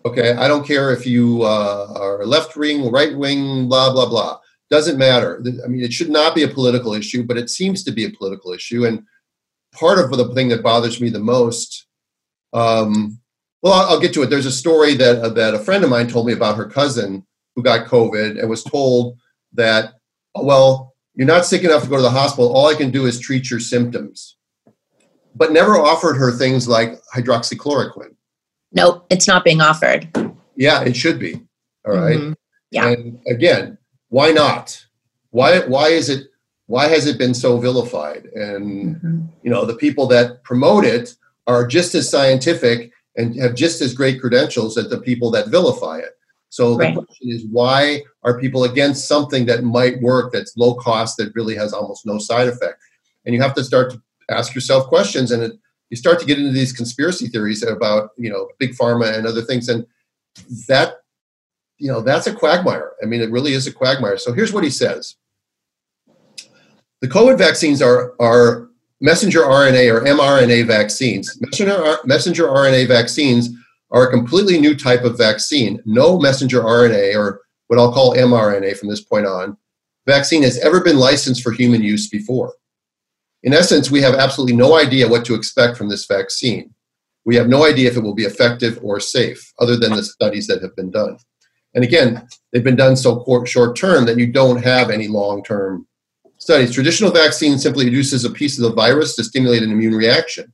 [0.04, 4.40] Okay, I don't care if you uh, are left wing, right wing, blah blah blah.
[4.70, 5.44] Doesn't matter.
[5.64, 8.10] I mean, it should not be a political issue, but it seems to be a
[8.10, 8.86] political issue.
[8.86, 9.04] And
[9.74, 11.88] part of the thing that bothers me the most,
[12.54, 13.20] um,
[13.62, 14.30] well, I'll, I'll get to it.
[14.30, 17.26] There's a story that uh, that a friend of mine told me about her cousin
[17.56, 19.18] who got COVID and was told
[19.54, 19.94] that,
[20.36, 22.54] well, you're not sick enough to go to the hospital.
[22.54, 24.38] All I can do is treat your symptoms.
[25.36, 28.16] But never offered her things like hydroxychloroquine.
[28.74, 30.10] Nope, it's not being offered.
[30.56, 31.42] Yeah, it should be.
[31.86, 32.18] All right?
[32.18, 32.34] mm-hmm.
[32.72, 32.90] Yeah.
[32.90, 33.78] And again,
[34.10, 34.86] why not?
[35.32, 36.28] Why why is it
[36.68, 38.26] why has it been so vilified?
[38.34, 39.22] And mm-hmm.
[39.44, 41.14] you know, the people that promote it
[41.48, 45.98] are just as scientific and have just as great credentials as the people that vilify
[45.98, 46.18] it.
[46.52, 46.94] So the right.
[46.94, 51.56] question is, why are people against something that might work, that's low cost, that really
[51.56, 52.76] has almost no side effect?
[53.26, 55.54] And you have to start to ask yourself questions, and it,
[55.90, 59.42] you start to get into these conspiracy theories about you know big pharma and other
[59.42, 59.88] things, and
[60.68, 60.96] that
[61.78, 62.92] you know that's a quagmire.
[63.02, 64.18] I mean, it really is a quagmire.
[64.18, 65.16] So here's what he says:
[67.00, 68.68] the COVID vaccines are are
[69.00, 71.40] messenger RNA or mRNA vaccines.
[71.40, 73.52] Messenger, messenger RNA vaccines
[73.92, 75.82] are a completely new type of vaccine.
[75.86, 79.58] No messenger RNA, or what I'll call mRNA from this point on,
[80.08, 82.54] vaccine has ever been licensed for human use before.
[83.44, 86.74] In essence, we have absolutely no idea what to expect from this vaccine.
[87.26, 90.48] We have no idea if it will be effective or safe, other than the studies
[90.48, 91.18] that have been done.
[91.74, 95.88] And again, they've been done so short term that you don't have any long term
[96.38, 96.74] studies.
[96.74, 100.52] Traditional vaccine simply induces a piece of the virus to stimulate an immune reaction.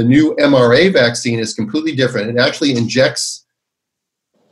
[0.00, 2.30] The new mRNA vaccine is completely different.
[2.30, 3.44] It actually injects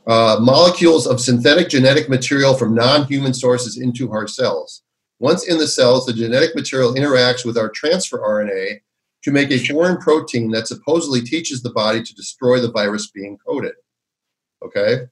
[0.05, 4.83] uh, molecules of synthetic genetic material from non human sources into our cells.
[5.17, 8.81] Once in the cells, the genetic material interacts with our transfer RNA
[9.23, 13.35] to make a foreign protein that supposedly teaches the body to destroy the virus being
[13.39, 13.73] coded.
[14.63, 15.07] Okay?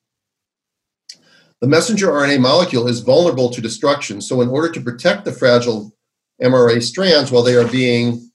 [1.61, 5.95] The messenger RNA molecule is vulnerable to destruction, so in order to protect the fragile
[6.39, 8.26] mRNA strands, while they are being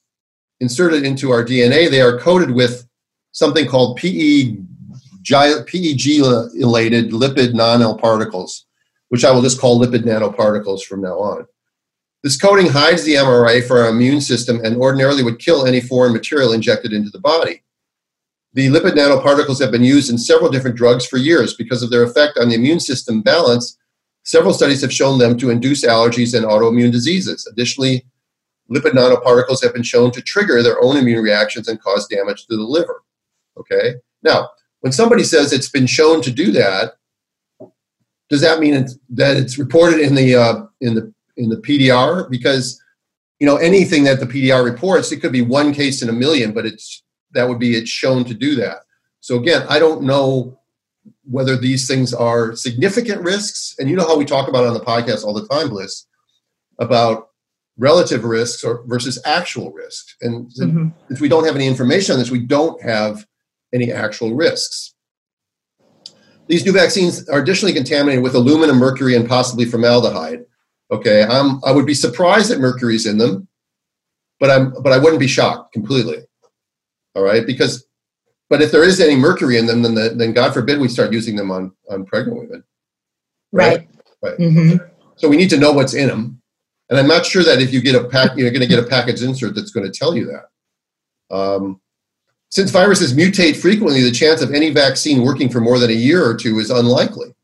[0.62, 2.86] inserted into our DNA, they are coated with
[3.32, 4.56] something called PE,
[5.24, 8.62] PEGylated lipid nanoparticles,
[9.08, 11.46] which I will just call lipid nanoparticles from now on.
[12.22, 16.12] This coating hides the mRNA for our immune system and ordinarily would kill any foreign
[16.12, 17.62] material injected into the body.
[18.54, 22.04] The lipid nanoparticles have been used in several different drugs for years because of their
[22.04, 23.76] effect on the immune system balance.
[24.22, 27.48] Several studies have shown them to induce allergies and autoimmune diseases.
[27.50, 28.06] Additionally,
[28.72, 32.56] lipid nanoparticles have been shown to trigger their own immune reactions and cause damage to
[32.56, 33.02] the liver.
[33.58, 33.94] Okay?
[34.22, 36.94] Now, when somebody says it's been shown to do that,
[38.28, 42.30] does that mean it's, that it's reported in the uh, in the in the PDR?
[42.30, 42.82] Because
[43.38, 46.52] you know anything that the PDR reports, it could be one case in a million,
[46.52, 48.78] but it's that would be it's shown to do that.
[49.20, 50.58] So again, I don't know
[51.24, 53.74] whether these things are significant risks.
[53.78, 56.06] And you know how we talk about on the podcast all the time, Bliss,
[56.78, 57.28] about
[57.78, 60.16] relative risks or versus actual risks.
[60.20, 60.88] And mm-hmm.
[61.10, 63.26] if we don't have any information on this, we don't have
[63.72, 64.94] any actual risks.
[66.48, 70.44] These new vaccines are additionally contaminated with aluminum, mercury, and possibly formaldehyde.
[70.90, 73.48] Okay, I'm, I would be surprised that mercury's in them,
[74.38, 76.18] but I'm but I wouldn't be shocked completely.
[77.14, 77.86] All right, because
[78.50, 81.12] but if there is any mercury in them, then the, then God forbid we start
[81.12, 82.64] using them on on pregnant women.
[83.52, 83.88] Right.
[84.20, 84.36] Right.
[84.36, 84.84] Mm-hmm.
[85.16, 86.41] So we need to know what's in them,
[86.92, 88.86] and I'm not sure that if you get a pack, you're going to get a
[88.86, 91.34] package insert that's going to tell you that.
[91.34, 91.80] Um,
[92.50, 96.22] since viruses mutate frequently, the chance of any vaccine working for more than a year
[96.22, 97.34] or two is unlikely.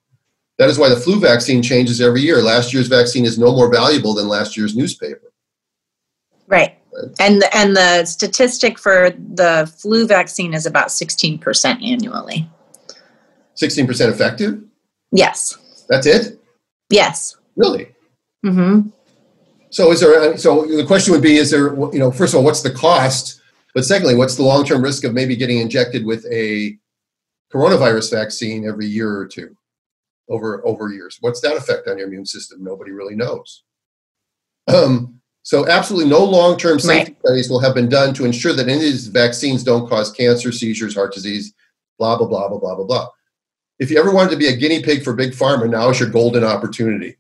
[0.59, 2.43] That is why the flu vaccine changes every year.
[2.43, 5.33] Last year's vaccine is no more valuable than last year's newspaper.
[6.47, 6.77] Right.
[7.19, 12.51] And the, and the statistic for the flu vaccine is about 16% annually.
[13.57, 14.63] 16% effective?
[15.11, 15.57] Yes.
[15.89, 16.39] That's it?
[16.91, 17.35] Yes.
[17.57, 17.95] Really?
[18.45, 18.93] Mhm.
[19.71, 22.45] So is there so the question would be is there you know first of all
[22.45, 23.41] what's the cost
[23.75, 26.77] but secondly what's the long-term risk of maybe getting injected with a
[27.53, 29.55] coronavirus vaccine every year or two
[30.29, 33.65] over over years what's that effect on your immune system nobody really knows
[34.69, 37.21] um, so absolutely no long-term safety right.
[37.21, 40.53] studies will have been done to ensure that any of these vaccines don't cause cancer,
[40.53, 41.55] seizures, heart disease,
[41.99, 43.09] blah, blah, blah, blah, blah, blah, blah.
[43.79, 46.11] If you ever wanted to be a guinea pig for big pharma, now is your
[46.11, 47.17] golden opportunity.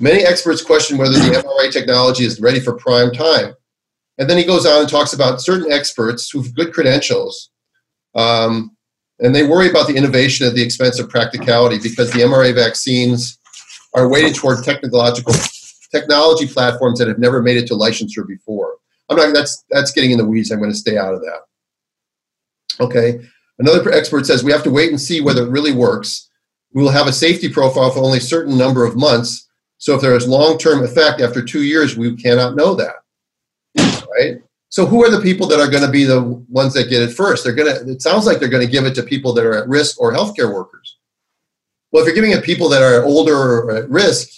[0.00, 3.54] Many experts question whether the mRNA technology is ready for prime time.
[4.18, 7.50] And then he goes on and talks about certain experts who have good credentials,
[8.14, 8.76] um,
[9.20, 13.38] and they worry about the innovation at the expense of practicality because the mRNA vaccines
[13.94, 15.34] are weighted toward technological
[15.92, 18.76] technology platforms that have never made it to licensure before.
[19.08, 19.32] I'm not.
[19.34, 20.50] That's that's getting in the weeds.
[20.50, 21.40] I'm going to stay out of that.
[22.80, 23.20] Okay.
[23.58, 26.28] Another expert says we have to wait and see whether it really works.
[26.72, 29.43] We will have a safety profile for only a certain number of months.
[29.84, 32.94] So if there is long-term effect after two years, we cannot know that.
[34.16, 34.38] Right.
[34.70, 37.12] So who are the people that are going to be the ones that get it
[37.12, 37.44] first?
[37.44, 37.92] They're going to.
[37.92, 40.10] It sounds like they're going to give it to people that are at risk or
[40.10, 40.96] healthcare workers.
[41.92, 44.30] Well, if you're giving it people that are older or at risk,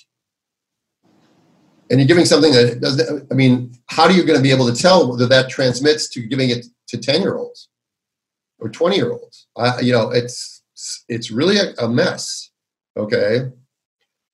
[1.90, 4.66] and you're giving something that doesn't i mean how are you going to be able
[4.66, 7.68] to tell whether that transmits to giving it to 10 year olds
[8.58, 10.62] or 20 year olds uh, you know it's
[11.08, 12.50] it's really a, a, mess
[12.96, 13.52] okay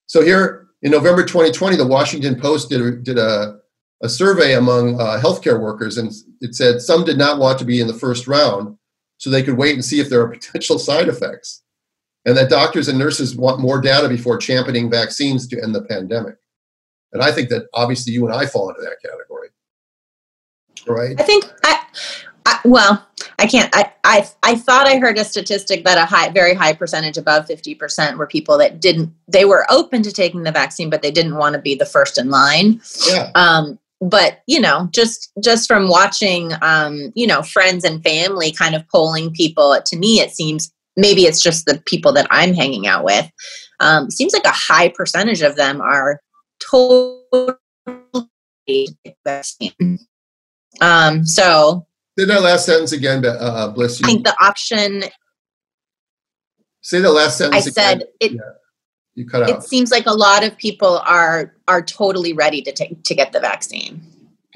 [0.07, 3.59] so here in november 2020 the washington post did, did a,
[4.03, 7.81] a survey among uh, healthcare workers and it said some did not want to be
[7.81, 8.77] in the first round
[9.19, 11.63] so they could wait and see if there are potential side effects
[12.25, 16.37] and that doctors and nurses want more data before championing vaccines to end the pandemic
[17.13, 19.49] and I think that obviously you and I fall into that category.
[20.87, 21.21] Right?
[21.21, 21.85] I think I,
[22.47, 23.07] I well,
[23.39, 23.75] I can't.
[23.75, 27.47] I, I I thought I heard a statistic that a high, very high percentage, above
[27.47, 29.13] fifty percent, were people that didn't.
[29.29, 32.19] They were open to taking the vaccine, but they didn't want to be the first
[32.19, 32.81] in line.
[33.09, 33.31] Yeah.
[33.35, 38.75] Um, but you know, just just from watching, um, you know, friends and family kind
[38.75, 42.87] of polling people, to me, it seems maybe it's just the people that I'm hanging
[42.87, 43.31] out with.
[43.81, 46.21] Um, seems like a high percentage of them are
[46.71, 47.57] totally
[49.25, 49.99] vaccine.
[50.81, 51.87] Um, so
[52.19, 54.07] say that last sentence again, uh, uh bless you.
[54.07, 55.05] I think the option.
[56.81, 57.67] Say the last sentence.
[57.67, 58.33] I said it.
[58.33, 58.41] Yeah.
[59.15, 59.51] You cut out.
[59.51, 63.33] It seems like a lot of people are are totally ready to take to get
[63.33, 64.03] the vaccine.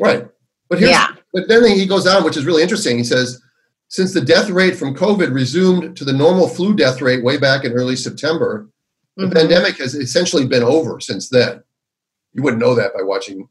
[0.00, 0.26] Right,
[0.68, 1.08] but here's, yeah.
[1.32, 2.98] But then he goes on, which is really interesting.
[2.98, 3.40] He says,
[3.88, 7.64] since the death rate from COVID resumed to the normal flu death rate way back
[7.64, 8.68] in early September,
[9.16, 9.32] the mm-hmm.
[9.32, 11.62] pandemic has essentially been over since then.
[12.32, 13.48] You wouldn't know that by watching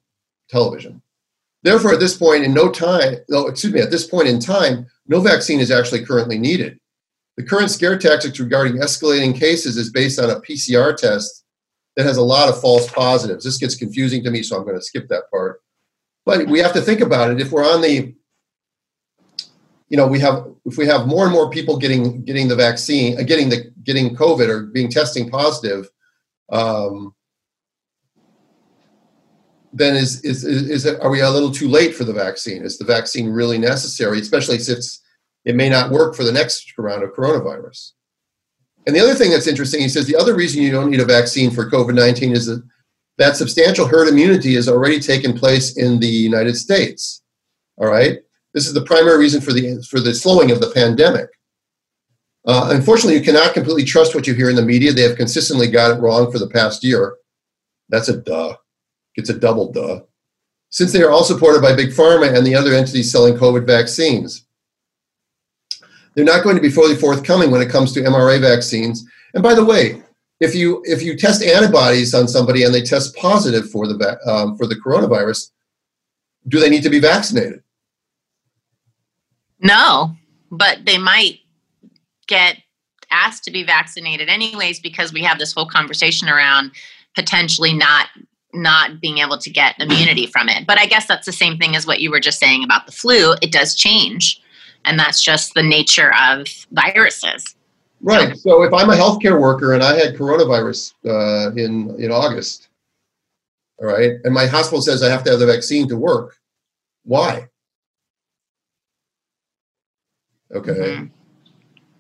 [0.49, 1.01] television.
[1.65, 4.85] Therefore, at this point in no time, no, excuse me, at this point in time,
[5.07, 6.79] no vaccine is actually currently needed.
[7.37, 11.43] The current scare tactics regarding escalating cases is based on a PCR test
[11.95, 13.43] that has a lot of false positives.
[13.43, 15.63] This gets confusing to me, so I'm going to skip that part.
[16.23, 17.41] But we have to think about it.
[17.41, 18.13] If we're on the,
[19.89, 23.19] you know, we have if we have more and more people getting getting the vaccine,
[23.19, 25.89] uh, getting the getting COVID or being testing positive,
[26.51, 27.14] um,
[29.75, 32.63] then is, is is is are we a little too late for the vaccine?
[32.63, 35.01] Is the vaccine really necessary, especially since
[35.43, 37.91] it may not work for the next round of coronavirus?
[38.87, 41.05] And the other thing that's interesting, he says the other reason you don't need a
[41.05, 42.63] vaccine for COVID 19 is that
[43.17, 47.21] that substantial herd immunity has already taken place in the United States.
[47.77, 48.19] All right?
[48.53, 51.29] This is the primary reason for the, for the slowing of the pandemic.
[52.45, 54.91] Uh, unfortunately, you cannot completely trust what you hear in the media.
[54.91, 57.15] They have consistently got it wrong for the past year.
[57.89, 58.55] That's a duh.
[59.15, 60.01] It's a double duh.
[60.69, 64.45] Since they are all supported by Big Pharma and the other entities selling COVID vaccines.
[66.13, 69.05] They're not going to be fully forthcoming when it comes to mRNA vaccines.
[69.33, 70.01] And by the way,
[70.39, 74.57] if you if you test antibodies on somebody and they test positive for the um,
[74.57, 75.51] for the coronavirus,
[76.47, 77.63] do they need to be vaccinated?
[79.59, 80.15] No,
[80.51, 81.39] but they might
[82.27, 82.57] get
[83.11, 86.71] asked to be vaccinated anyways because we have this whole conversation around
[87.15, 88.07] potentially not
[88.55, 90.65] not being able to get immunity from it.
[90.65, 92.91] But I guess that's the same thing as what you were just saying about the
[92.91, 93.33] flu.
[93.41, 94.41] It does change,
[94.85, 97.55] and that's just the nature of viruses.
[98.01, 98.37] Right.
[98.37, 102.67] So if I'm a healthcare worker and I had coronavirus uh, in in August,
[103.79, 106.37] all right, and my hospital says I have to have the vaccine to work,
[107.03, 107.47] why?
[110.53, 110.71] Okay.
[110.71, 111.05] Mm-hmm.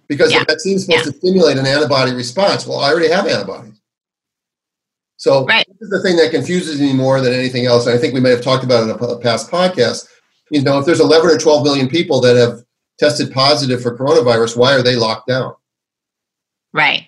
[0.07, 0.39] Because yeah.
[0.39, 1.11] the vaccine's supposed yeah.
[1.11, 2.67] to stimulate an antibody response.
[2.67, 3.81] Well, I already have antibodies.
[5.25, 5.65] So right.
[5.67, 7.87] this is the thing that confuses me more than anything else.
[7.87, 10.07] And I think we may have talked about it in a past podcast.
[10.51, 12.63] You know, if there's 11 or 12 million people that have
[12.99, 15.55] tested positive for coronavirus, why are they locked down?
[16.73, 17.07] Right.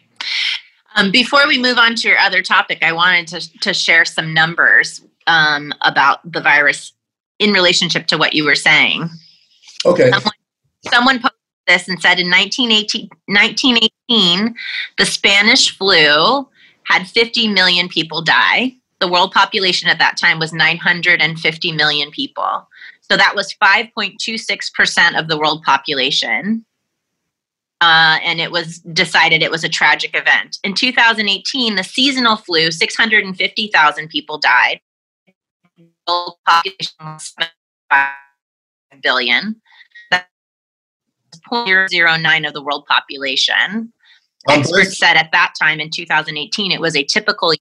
[0.96, 4.34] Um, before we move on to your other topic, I wanted to, to share some
[4.34, 6.94] numbers um, about the virus
[7.38, 9.08] in relationship to what you were saying.
[9.86, 10.10] Okay.
[10.10, 10.34] Someone,
[10.90, 14.56] someone posted this and said in 1918, 1918
[14.98, 16.48] the Spanish flu
[16.88, 18.74] had 50 million people die.
[19.00, 22.68] The world population at that time was 950 million people.
[23.02, 26.66] So that was 5.26% of the world population
[27.82, 30.58] uh, and it was decided it was a tragic event.
[30.64, 34.82] In 2018, the seasonal flu, 650,000 people died.
[36.08, 37.34] World Population was
[37.92, 38.10] 5
[39.04, 39.62] billion.
[40.10, 40.28] That's
[41.52, 43.94] 0.009 of the world population.
[44.50, 47.54] Experts said at that time in 2018 it was a typical,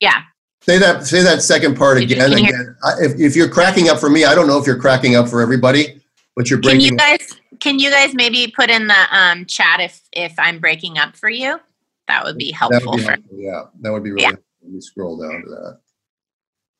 [0.00, 0.22] yeah.
[0.62, 1.06] Say that.
[1.06, 2.32] Say that second part again.
[2.32, 2.76] again.
[3.00, 5.40] If, if you're cracking up for me, I don't know if you're cracking up for
[5.40, 6.00] everybody,
[6.34, 6.80] but you're breaking.
[6.80, 7.40] Can you guys?
[7.60, 11.30] Can you guys maybe put in the um, chat if if I'm breaking up for
[11.30, 11.60] you?
[12.08, 12.92] That would be helpful.
[12.92, 14.24] Would be for, helpful, yeah, that would be really.
[14.24, 14.32] Yeah.
[14.62, 15.78] Let me scroll down to that.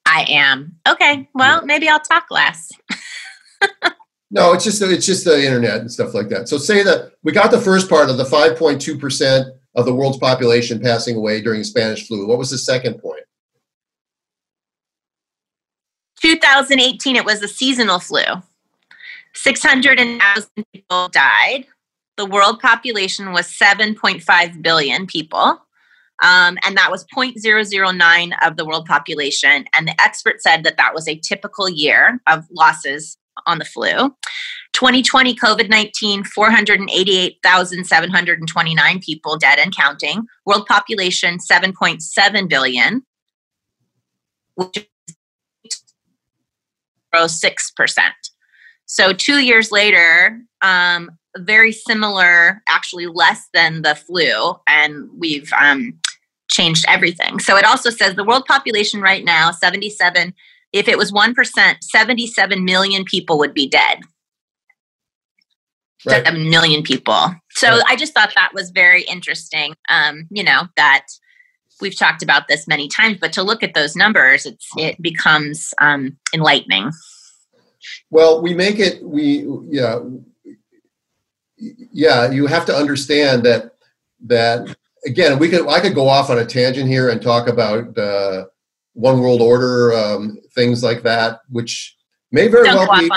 [0.05, 1.29] I am okay.
[1.35, 1.67] Well, yeah.
[1.67, 2.73] maybe I'll talk less.
[4.31, 6.49] no, it's just it's just the internet and stuff like that.
[6.49, 10.19] So say that we got the first part of the 5.2 percent of the world's
[10.19, 12.27] population passing away during Spanish flu.
[12.27, 13.23] What was the second point?
[16.23, 18.23] 2018, it was a seasonal flu.
[19.35, 21.67] 600,000 people died.
[22.17, 25.61] The world population was 7.5 billion people.
[26.23, 29.67] Um, and that was 0.009 of the world population.
[29.75, 34.15] And the expert said that that was a typical year of losses on the flu.
[34.73, 40.27] 2020 COVID 19, 488,729 people dead and counting.
[40.45, 43.03] World population 7.7 billion,
[44.55, 44.87] which
[45.65, 45.83] is
[47.15, 48.11] 6%.
[48.85, 55.99] So two years later, um, very similar, actually less than the flu, and we've um,
[56.51, 57.41] changed everything.
[57.41, 60.35] So it also says the world population right now, 77,
[60.77, 64.01] if it was 1%, 77 million people would be dead.
[66.05, 66.25] Right.
[66.25, 67.35] 7 million people.
[67.51, 67.83] So right.
[67.89, 69.75] I just thought that was very interesting.
[69.89, 71.07] Um, you know, that
[71.81, 75.73] we've talked about this many times, but to look at those numbers, it's it becomes
[75.81, 76.91] um, enlightening.
[78.11, 79.03] Well, we make it.
[79.03, 80.01] We yeah,
[81.57, 82.31] yeah.
[82.31, 83.73] You have to understand that
[84.27, 84.77] that
[85.07, 85.39] again.
[85.39, 88.47] We could I could go off on a tangent here and talk about uh,
[88.97, 91.97] one world order um, things like that, which
[92.33, 93.11] may very Don't well be.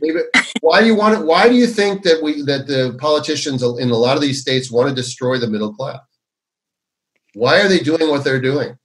[0.00, 0.20] Maybe,
[0.60, 1.26] why do you want it?
[1.26, 4.70] Why do you think that we that the politicians in a lot of these states
[4.70, 6.00] want to destroy the middle class?
[7.34, 8.78] Why are they doing what they're doing?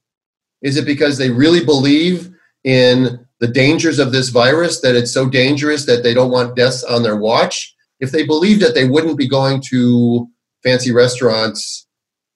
[0.60, 2.30] Is it because they really believe
[2.64, 6.84] in the dangers of this virus, that it's so dangerous that they don't want deaths
[6.84, 7.74] on their watch.
[7.98, 10.28] If they believed it, they wouldn't be going to
[10.62, 11.86] fancy restaurants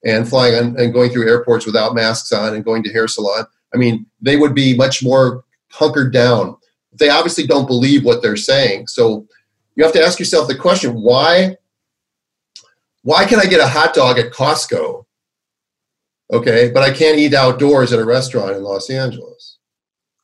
[0.03, 3.45] and flying on, and going through airports without masks on and going to hair salon.
[3.75, 6.55] I mean, they would be much more hunkered down.
[6.93, 8.87] They obviously don't believe what they're saying.
[8.87, 9.27] So
[9.75, 11.57] you have to ask yourself the question: Why?
[13.03, 15.05] Why can I get a hot dog at Costco?
[16.33, 19.59] Okay, but I can't eat outdoors at a restaurant in Los Angeles.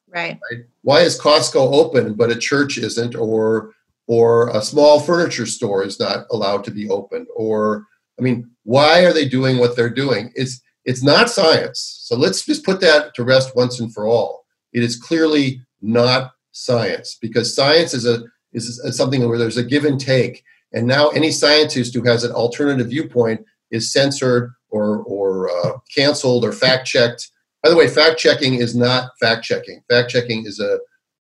[0.07, 0.39] Right.
[0.49, 0.65] right?
[0.81, 3.73] Why is Costco open but a church isn't, or
[4.07, 7.85] or a small furniture store is not allowed to be opened, or
[8.17, 10.31] I mean, why are they doing what they're doing?
[10.35, 12.01] It's it's not science.
[12.03, 14.45] So let's just put that to rest once and for all.
[14.73, 18.23] It is clearly not science because science is a
[18.53, 20.43] is something where there's a give and take.
[20.73, 26.45] And now any scientist who has an alternative viewpoint is censored or or uh, canceled
[26.45, 27.29] or fact checked.
[27.63, 29.83] By the way, fact checking is not fact checking.
[29.89, 30.79] Fact checking is a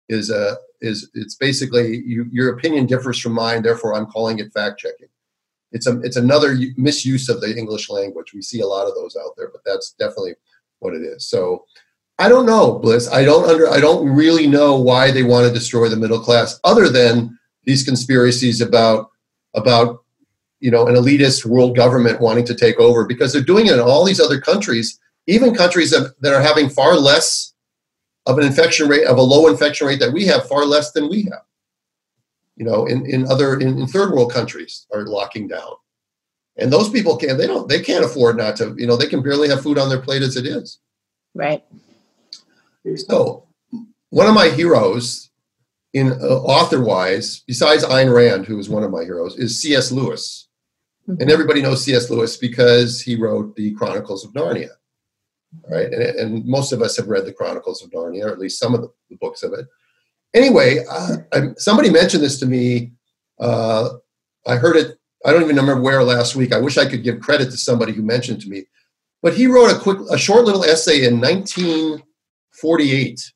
[0.09, 4.53] is a is it's basically you, your opinion differs from mine, therefore I'm calling it
[4.53, 5.07] fact checking.
[5.71, 8.33] It's a it's another misuse of the English language.
[8.33, 10.35] We see a lot of those out there, but that's definitely
[10.79, 11.27] what it is.
[11.27, 11.65] So
[12.19, 13.09] I don't know, Bliss.
[13.11, 16.59] I don't under I don't really know why they want to destroy the middle class,
[16.63, 19.11] other than these conspiracies about
[19.55, 20.03] about
[20.59, 23.79] you know an elitist world government wanting to take over because they're doing it in
[23.79, 27.53] all these other countries, even countries that, that are having far less
[28.25, 31.09] of an infection rate of a low infection rate that we have, far less than
[31.09, 31.41] we have.
[32.57, 35.73] You know, in, in other in, in third world countries are locking down.
[36.57, 39.21] And those people can't they don't they can't afford not to, you know, they can
[39.21, 40.79] barely have food on their plate as it is.
[41.35, 41.63] Right.
[42.95, 43.47] So,
[44.09, 45.29] one of my heroes,
[45.93, 49.91] in uh, author wise, besides Ayn Rand, who is one of my heroes, is C.S.
[49.91, 50.47] Lewis.
[51.07, 51.21] Mm-hmm.
[51.21, 52.09] And everybody knows C.S.
[52.09, 54.69] Lewis because he wrote the Chronicles of Narnia.
[55.69, 55.91] Right.
[55.91, 58.73] And, and most of us have read the Chronicles of Narnia, or at least some
[58.73, 59.67] of the, the books of it.
[60.33, 62.91] Anyway, uh, I, somebody mentioned this to me.
[63.39, 63.89] Uh,
[64.45, 66.53] I heard it, I don't even remember where last week.
[66.53, 68.65] I wish I could give credit to somebody who mentioned to me.
[69.21, 73.33] But he wrote a quick, a short little essay in 1948,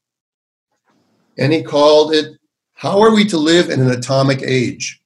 [1.38, 2.38] And he called it,
[2.74, 5.02] How Are We to Live in an Atomic Age?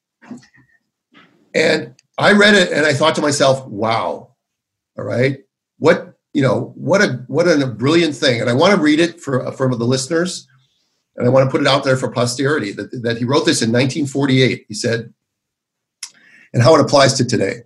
[1.53, 4.35] And I read it and I thought to myself, wow,
[4.97, 5.39] all right,
[5.79, 8.41] what, you know, what a, what a brilliant thing.
[8.41, 10.47] And I want to read it for, for the listeners
[11.15, 13.61] and I want to put it out there for posterity that, that he wrote this
[13.61, 14.65] in 1948.
[14.67, 15.13] He said,
[16.53, 17.63] and how it applies to today.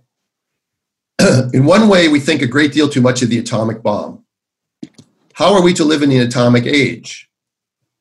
[1.52, 4.24] in one way, we think a great deal too much of the atomic bomb.
[5.34, 7.28] How are we to live in the atomic age?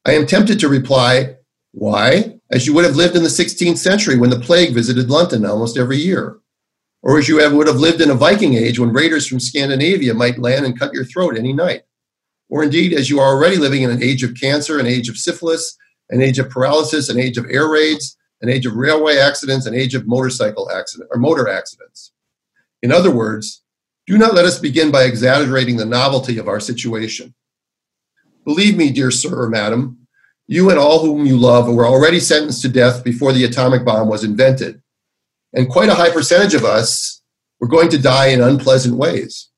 [0.05, 1.35] I am tempted to reply,
[1.71, 2.39] Why?
[2.51, 5.77] As you would have lived in the 16th century when the plague visited London almost
[5.77, 6.39] every year.
[7.01, 10.39] Or as you would have lived in a Viking age when raiders from Scandinavia might
[10.39, 11.83] land and cut your throat any night.
[12.49, 15.17] Or indeed, as you are already living in an age of cancer, an age of
[15.17, 15.77] syphilis,
[16.09, 19.75] an age of paralysis, an age of air raids, an age of railway accidents, an
[19.75, 22.11] age of motorcycle accident or motor accidents.
[22.81, 23.61] In other words,
[24.07, 27.35] do not let us begin by exaggerating the novelty of our situation.
[28.45, 30.07] Believe me, dear sir or madam,
[30.47, 34.07] you and all whom you love were already sentenced to death before the atomic bomb
[34.07, 34.81] was invented.
[35.53, 37.21] And quite a high percentage of us
[37.59, 39.48] were going to die in unpleasant ways.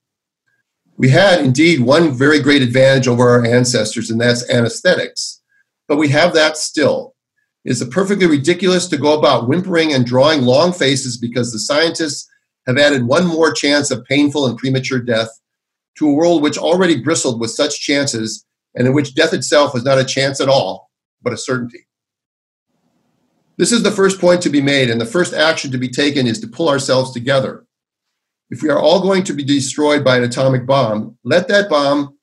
[1.02, 5.42] We had indeed one very great advantage over our ancestors, and that's anesthetics.
[5.88, 7.16] But we have that still.
[7.66, 12.30] It is perfectly ridiculous to go about whimpering and drawing long faces because the scientists
[12.68, 15.30] have added one more chance of painful and premature death
[15.98, 18.46] to a world which already bristled with such chances
[18.76, 20.92] and in which death itself was not a chance at all,
[21.24, 21.88] but a certainty.
[23.58, 26.28] This is the first point to be made, and the first action to be taken
[26.28, 27.66] is to pull ourselves together.
[28.52, 32.18] If we are all going to be destroyed by an atomic bomb, let that bomb,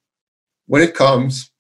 [0.66, 1.50] when it comes,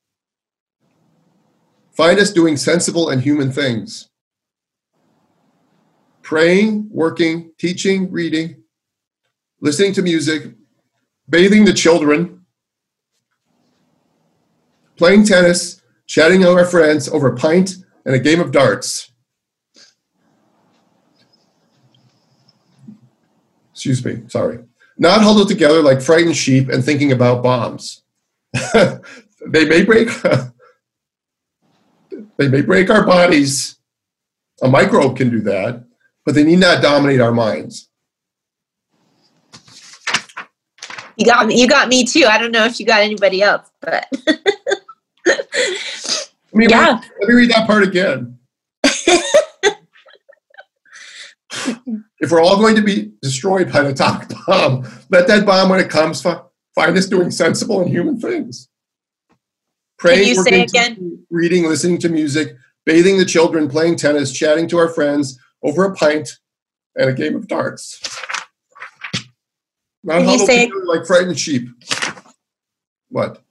[1.90, 4.10] find us doing sensible and human things.
[6.20, 8.62] Praying, working, teaching, reading,
[9.62, 10.52] listening to music,
[11.30, 12.44] bathing the children,
[14.96, 19.10] playing tennis, chatting with our friends over a pint and a game of darts.
[23.78, 24.58] Excuse me, sorry.
[24.96, 28.02] Not huddled together like frightened sheep and thinking about bombs.
[28.74, 30.08] they may break
[32.38, 33.76] they may break our bodies.
[34.62, 35.84] A microbe can do that,
[36.26, 37.88] but they need not dominate our minds.
[41.16, 41.60] You got me.
[41.60, 42.24] You got me too.
[42.24, 44.08] I don't know if you got anybody else, but
[45.24, 45.46] let
[46.52, 46.94] me yeah.
[46.94, 48.38] Read, let me read that part again.
[52.20, 55.80] If we're all going to be destroyed by an atomic bomb, let that bomb, when
[55.80, 58.68] it comes, find us doing sensible and human things.
[59.98, 61.24] Praying, Can you say again?
[61.30, 62.56] reading, listening to music,
[62.86, 66.38] bathing the children, playing tennis, chatting to our friends over a pint
[66.94, 68.00] and a game of darts.
[70.04, 71.68] Not Can you say like frightened sheep.
[73.10, 73.42] What?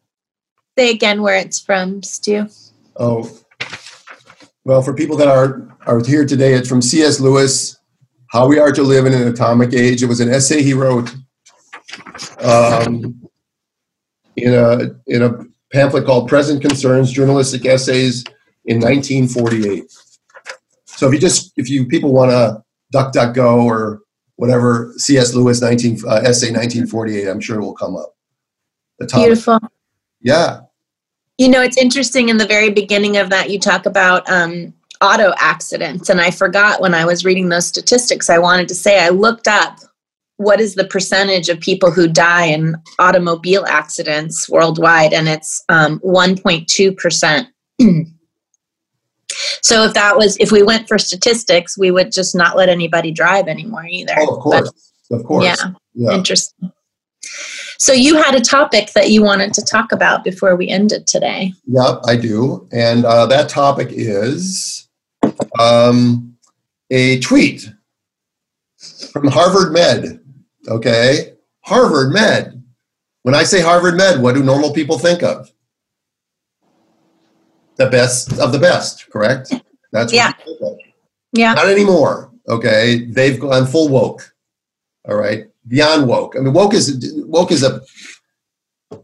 [0.78, 2.48] Say again where it's from, Stu.
[2.96, 3.30] Oh,
[4.64, 7.20] well, for people that are are here today, it's from C.S.
[7.20, 7.77] Lewis,
[8.32, 11.14] "How We Are to Live in an Atomic Age." It was an essay he wrote
[12.42, 13.22] um,
[14.36, 18.24] in a in a pamphlet called "Present Concerns: Journalistic Essays"
[18.66, 19.92] in 1948.
[20.86, 24.02] So if you just if you people want to duck duck go or
[24.36, 25.34] whatever C.S.
[25.34, 28.16] Lewis 19 uh, essay 1948, I'm sure it will come up.
[29.14, 29.60] Beautiful.
[30.22, 30.62] Yeah.
[31.38, 35.34] You know, it's interesting in the very beginning of that, you talk about um, auto
[35.38, 36.10] accidents.
[36.10, 39.48] And I forgot when I was reading those statistics, I wanted to say I looked
[39.48, 39.80] up
[40.38, 46.00] what is the percentage of people who die in automobile accidents worldwide, and it's um,
[46.00, 47.48] 1.2%.
[49.62, 53.12] so if that was, if we went for statistics, we would just not let anybody
[53.12, 54.14] drive anymore either.
[54.18, 54.94] Oh, of course.
[55.10, 55.46] But, of course.
[55.46, 55.56] Yeah,
[55.96, 56.14] yeah.
[56.14, 56.72] Interesting.
[57.80, 61.54] So you had a topic that you wanted to talk about before we ended today.
[61.66, 62.68] Yep, I do.
[62.72, 64.87] And uh, that topic is
[65.60, 66.38] um,
[66.90, 67.70] a tweet
[69.12, 70.20] from Harvard Med.
[70.68, 72.64] Okay, Harvard Med.
[73.24, 75.52] When I say Harvard Med, what do normal people think of?
[77.76, 79.54] The best of the best, correct?
[79.92, 80.34] That's yeah.
[81.34, 81.54] Yeah.
[81.54, 82.32] Not anymore.
[82.50, 84.34] Okay, they've gone full woke.
[85.08, 86.36] All right, beyond woke.
[86.36, 87.82] I mean, woke is woke is a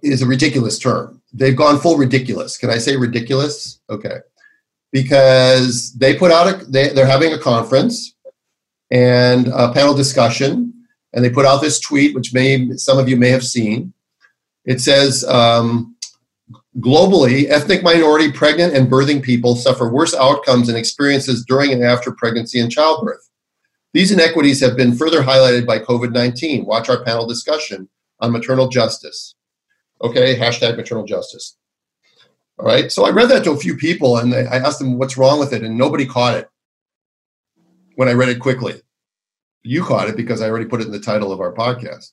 [0.01, 1.21] is a ridiculous term.
[1.33, 2.57] They've gone full ridiculous.
[2.57, 3.79] Can I say ridiculous?
[3.89, 4.17] Okay,
[4.93, 8.15] because they put out a they, they're having a conference
[8.91, 10.73] and a panel discussion,
[11.11, 13.93] and they put out this tweet, which may some of you may have seen.
[14.63, 15.25] It says.
[15.25, 15.89] Um,
[16.79, 22.11] Globally, ethnic minority pregnant and birthing people suffer worse outcomes and experiences during and after
[22.11, 23.29] pregnancy and childbirth.
[23.93, 26.65] These inequities have been further highlighted by COVID 19.
[26.65, 27.89] Watch our panel discussion
[28.19, 29.35] on maternal justice.
[30.01, 31.57] Okay, hashtag maternal justice.
[32.63, 35.17] All right, so I read that to a few people and I asked them what's
[35.17, 36.49] wrong with it, and nobody caught it
[37.95, 38.81] when I read it quickly.
[39.63, 42.11] You caught it because I already put it in the title of our podcast.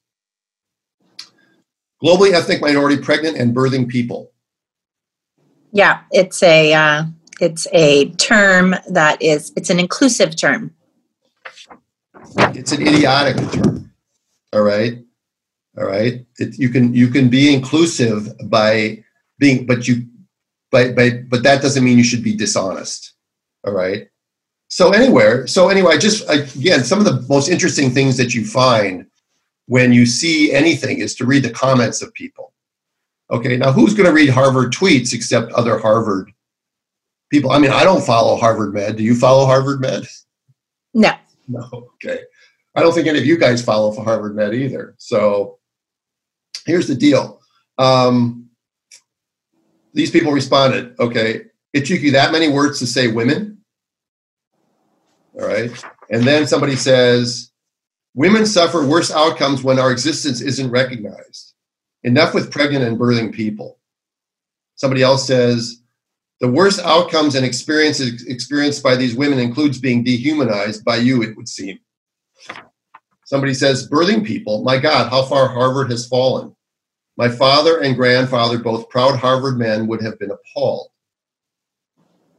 [2.03, 4.32] Globally ethnic minority pregnant and birthing people.
[5.70, 7.05] Yeah, it's a uh,
[7.40, 10.74] it's a term that is it's an inclusive term
[12.36, 13.92] it's an idiotic term.
[14.53, 14.98] All right,
[15.78, 16.26] all right.
[16.38, 19.05] It, you can you can be inclusive by
[19.38, 20.07] being, but you,
[20.71, 23.14] but but but that doesn't mean you should be dishonest.
[23.64, 24.09] All right.
[24.68, 29.07] So anywhere, so anyway, just again, some of the most interesting things that you find
[29.66, 32.53] when you see anything is to read the comments of people.
[33.31, 36.33] Okay, now who's going to read Harvard tweets except other Harvard
[37.31, 37.51] people?
[37.51, 38.97] I mean, I don't follow Harvard Med.
[38.97, 40.07] Do you follow Harvard Med?
[40.95, 41.12] No.
[41.53, 42.21] No, okay.
[42.77, 44.95] I don't think any of you guys follow for Harvard Med either.
[44.99, 45.59] So
[46.64, 47.41] here's the deal.
[47.77, 48.49] Um,
[49.93, 53.59] these people responded, okay, it took you that many words to say women.
[55.34, 55.70] All right.
[56.11, 57.51] And then somebody says,
[58.14, 61.55] women suffer worse outcomes when our existence isn't recognized.
[62.03, 63.78] Enough with pregnant and birthing people.
[64.74, 65.82] Somebody else says,
[66.41, 71.36] the worst outcomes and experiences experienced by these women includes being dehumanized by you, it
[71.36, 71.78] would seem.
[73.26, 76.57] Somebody says, birthing people, my God, how far Harvard has fallen.
[77.21, 80.89] My father and grandfather, both proud Harvard men, would have been appalled.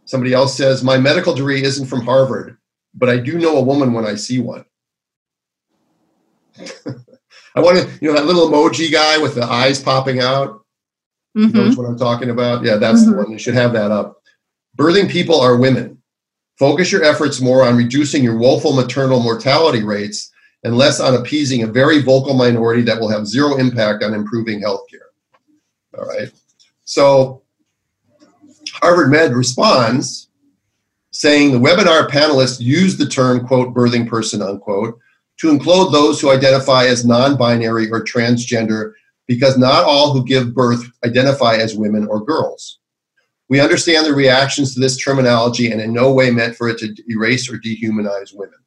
[0.06, 2.58] Somebody else says, my medical degree isn't from Harvard,
[2.96, 4.66] but I do know a woman when I see one.
[6.58, 10.66] I want to, you know, that little emoji guy with the eyes popping out.
[11.38, 11.56] Mm-hmm.
[11.56, 12.64] Knows what I'm talking about?
[12.64, 13.12] Yeah, that's mm-hmm.
[13.12, 13.32] the one.
[13.32, 14.24] You should have that up.
[14.76, 16.02] Birthing people are women.
[16.58, 20.31] Focus your efforts more on reducing your woeful maternal mortality rates
[20.64, 24.62] and less on appeasing a very vocal minority that will have zero impact on improving
[24.62, 25.10] healthcare.
[25.98, 26.32] All right.
[26.86, 27.42] So
[28.74, 30.30] Harvard Med responds
[31.12, 34.98] saying the webinar panelists use the term, quote, birthing person, unquote,
[35.40, 38.94] to include those who identify as non binary or transgender
[39.28, 42.80] because not all who give birth identify as women or girls.
[43.50, 46.96] We understand the reactions to this terminology and in no way meant for it to
[47.10, 48.60] erase or dehumanize women.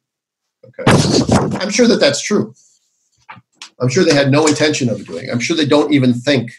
[0.67, 1.57] Okay.
[1.57, 2.53] I'm sure that that's true.
[3.79, 5.29] I'm sure they had no intention of doing.
[5.29, 6.51] I'm sure they don't even think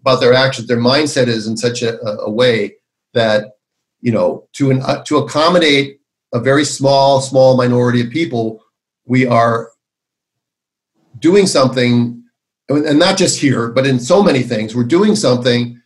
[0.00, 0.68] about their actions.
[0.68, 2.76] Their mindset is in such a, a way
[3.14, 3.52] that
[4.00, 6.00] you know to an, uh, to accommodate
[6.32, 8.62] a very small small minority of people,
[9.04, 9.70] we are
[11.18, 12.20] doing something
[12.70, 15.80] and not just here, but in so many things, we're doing something,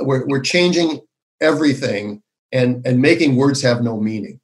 [0.00, 1.00] we're, we're changing
[1.40, 4.40] everything and, and making words have no meaning.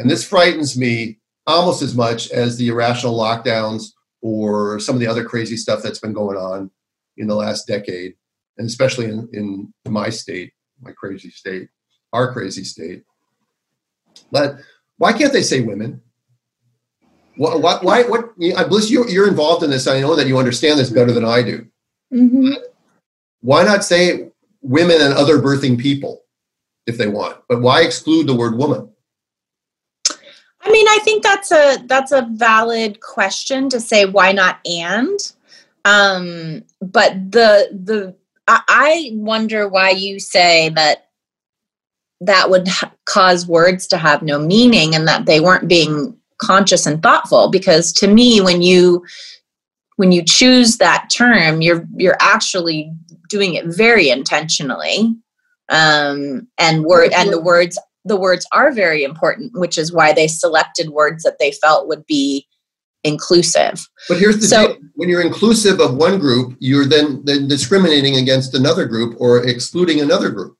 [0.00, 3.92] And this frightens me almost as much as the irrational lockdowns
[4.22, 6.70] or some of the other crazy stuff that's been going on
[7.18, 8.14] in the last decade,
[8.56, 11.68] and especially in, in my state, my crazy state,
[12.14, 13.04] our crazy state.
[14.32, 14.56] But
[14.96, 16.00] why can't they say women?
[17.36, 19.86] What, what, why, what, Bliss, you, you're involved in this.
[19.86, 21.66] I know that you understand this better than I do.
[22.12, 22.52] Mm-hmm.
[23.42, 24.30] Why not say
[24.62, 26.22] women and other birthing people
[26.86, 27.38] if they want?
[27.48, 28.90] But why exclude the word woman?
[30.70, 35.18] I mean, I think that's a that's a valid question to say why not and.
[35.84, 38.14] Um, but the the
[38.46, 41.08] I wonder why you say that
[42.20, 42.68] that would
[43.04, 47.92] cause words to have no meaning and that they weren't being conscious and thoughtful because
[47.94, 49.04] to me when you
[49.96, 52.92] when you choose that term you're you're actually
[53.28, 55.16] doing it very intentionally
[55.68, 57.76] um, and word and the words
[58.10, 62.04] the words are very important, which is why they selected words that they felt would
[62.06, 62.44] be
[63.04, 63.88] inclusive.
[64.08, 64.90] But here's the so, thing.
[64.96, 70.00] when you're inclusive of one group, you're then, then discriminating against another group or excluding
[70.00, 70.56] another group.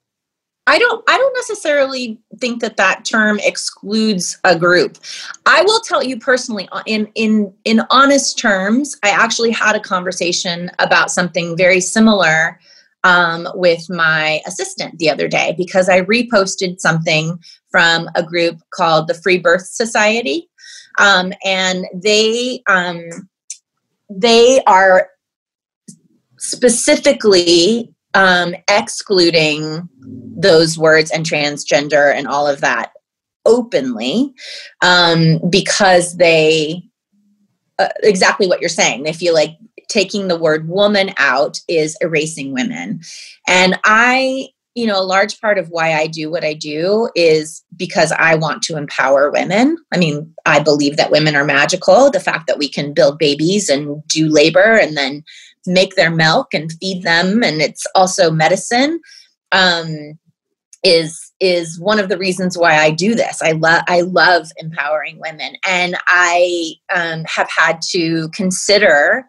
[0.68, 4.98] I don't I don't necessarily think that that term excludes a group.
[5.44, 9.80] I will tell you personally uh, in in in honest terms, I actually had a
[9.80, 12.60] conversation about something very similar
[13.04, 17.38] um, with my assistant the other day because I reposted something
[17.70, 20.48] from a group called the Free Birth Society,
[20.98, 23.28] um, and they um,
[24.10, 25.08] they are
[26.38, 32.92] specifically um, excluding those words and transgender and all of that
[33.46, 34.32] openly
[34.82, 36.82] um, because they
[37.78, 39.04] uh, exactly what you're saying.
[39.04, 39.56] They feel like
[39.90, 43.00] taking the word woman out is erasing women.
[43.46, 47.62] And I, you know, a large part of why I do what I do is
[47.76, 49.76] because I want to empower women.
[49.92, 52.10] I mean, I believe that women are magical.
[52.10, 55.24] The fact that we can build babies and do labor and then
[55.66, 59.00] make their milk and feed them, and it's also medicine.
[59.52, 60.18] Um,
[60.82, 63.42] is is one of the reasons why I do this.
[63.42, 69.26] I love I love empowering women, and I um, have had to consider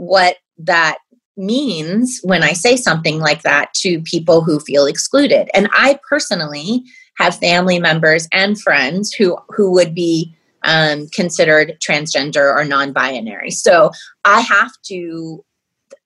[0.00, 0.96] what that
[1.36, 5.50] means when I say something like that to people who feel excluded.
[5.52, 6.84] And I personally
[7.18, 10.34] have family members and friends who who would be
[10.64, 13.50] um, considered transgender or non-binary.
[13.50, 13.90] So
[14.24, 15.44] I have to.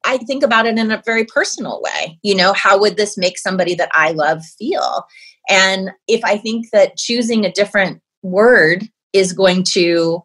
[0.07, 2.19] I think about it in a very personal way.
[2.23, 5.05] You know, how would this make somebody that I love feel?
[5.49, 10.23] And if I think that choosing a different word is going to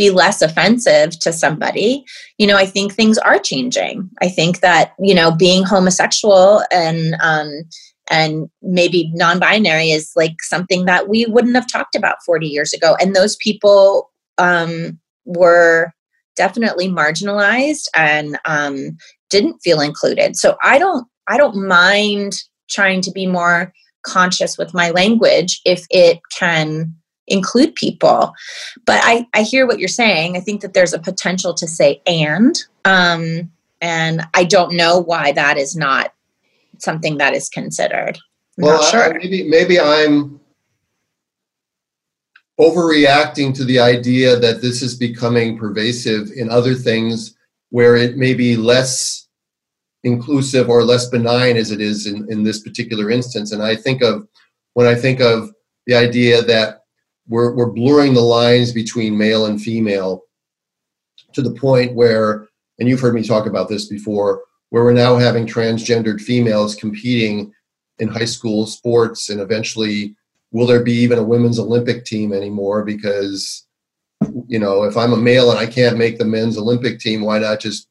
[0.00, 2.04] be less offensive to somebody
[2.38, 4.08] you know i think things are changing.
[4.22, 7.50] I think that you know being homosexual and um
[8.10, 12.96] and maybe non-binary is like something that we wouldn't have talked about 40 years ago.
[13.00, 15.92] And those people um were
[16.36, 18.96] definitely marginalized and um
[19.28, 20.36] didn't feel included.
[20.36, 22.32] So i don't i don't mind
[22.70, 23.72] trying to be more
[24.06, 26.94] conscious with my language if it can
[27.30, 28.34] include people.
[28.84, 30.36] But I, I hear what you're saying.
[30.36, 32.54] I think that there's a potential to say and.
[32.84, 33.50] Um,
[33.80, 36.12] and I don't know why that is not
[36.78, 38.18] something that is considered.
[38.58, 39.14] I'm well, sure.
[39.14, 40.40] I, maybe maybe I'm
[42.58, 47.34] overreacting to the idea that this is becoming pervasive in other things
[47.70, 49.28] where it may be less
[50.04, 53.52] inclusive or less benign as it is in, in this particular instance.
[53.52, 54.26] And I think of
[54.74, 55.50] when I think of
[55.86, 56.79] the idea that
[57.30, 60.24] we're, we're blurring the lines between male and female
[61.32, 65.16] to the point where, and you've heard me talk about this before, where we're now
[65.16, 67.52] having transgendered females competing
[68.00, 70.16] in high school sports and eventually
[70.50, 72.84] will there be even a women's olympic team anymore?
[72.84, 73.66] Because
[74.46, 77.38] you know if i'm a male and i can't make the men's olympic team why
[77.38, 77.88] not just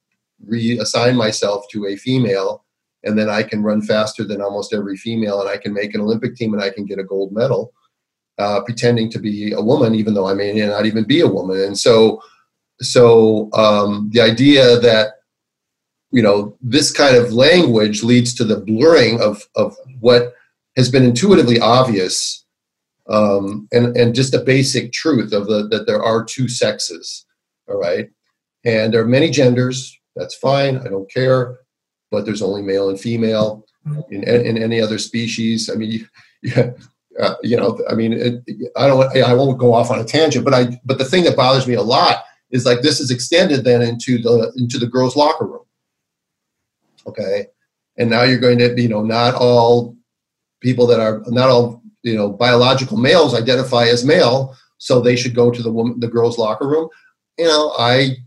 [0.47, 2.63] reassign myself to a female?
[3.03, 6.01] And then i can run faster than almost every female and i can make an
[6.01, 7.73] olympic team and i can get a gold medal
[8.39, 11.61] uh, pretending to be a woman, even though I may not even be a woman.
[11.61, 12.21] And so,
[12.81, 15.15] so um, the idea that
[16.11, 20.33] you know this kind of language leads to the blurring of of what
[20.75, 22.45] has been intuitively obvious
[23.09, 27.25] um, and and just a basic truth of the that there are two sexes.
[27.67, 28.09] All right,
[28.63, 29.99] and there are many genders.
[30.15, 30.77] That's fine.
[30.77, 31.57] I don't care.
[32.11, 33.65] But there's only male and female
[34.09, 35.69] in, in any other species.
[35.69, 36.51] I mean, you,
[37.17, 38.43] uh, you know, I mean, it,
[38.77, 41.35] I don't, I won't go off on a tangent, but I, but the thing that
[41.35, 45.15] bothers me a lot is like this is extended then into the into the girls'
[45.15, 45.65] locker room.
[47.07, 47.47] Okay,
[47.97, 49.95] and now you're going to, you know, not all
[50.61, 55.35] people that are not all you know biological males identify as male, so they should
[55.35, 56.89] go to the woman, the girls' locker room.
[57.37, 58.17] You know, I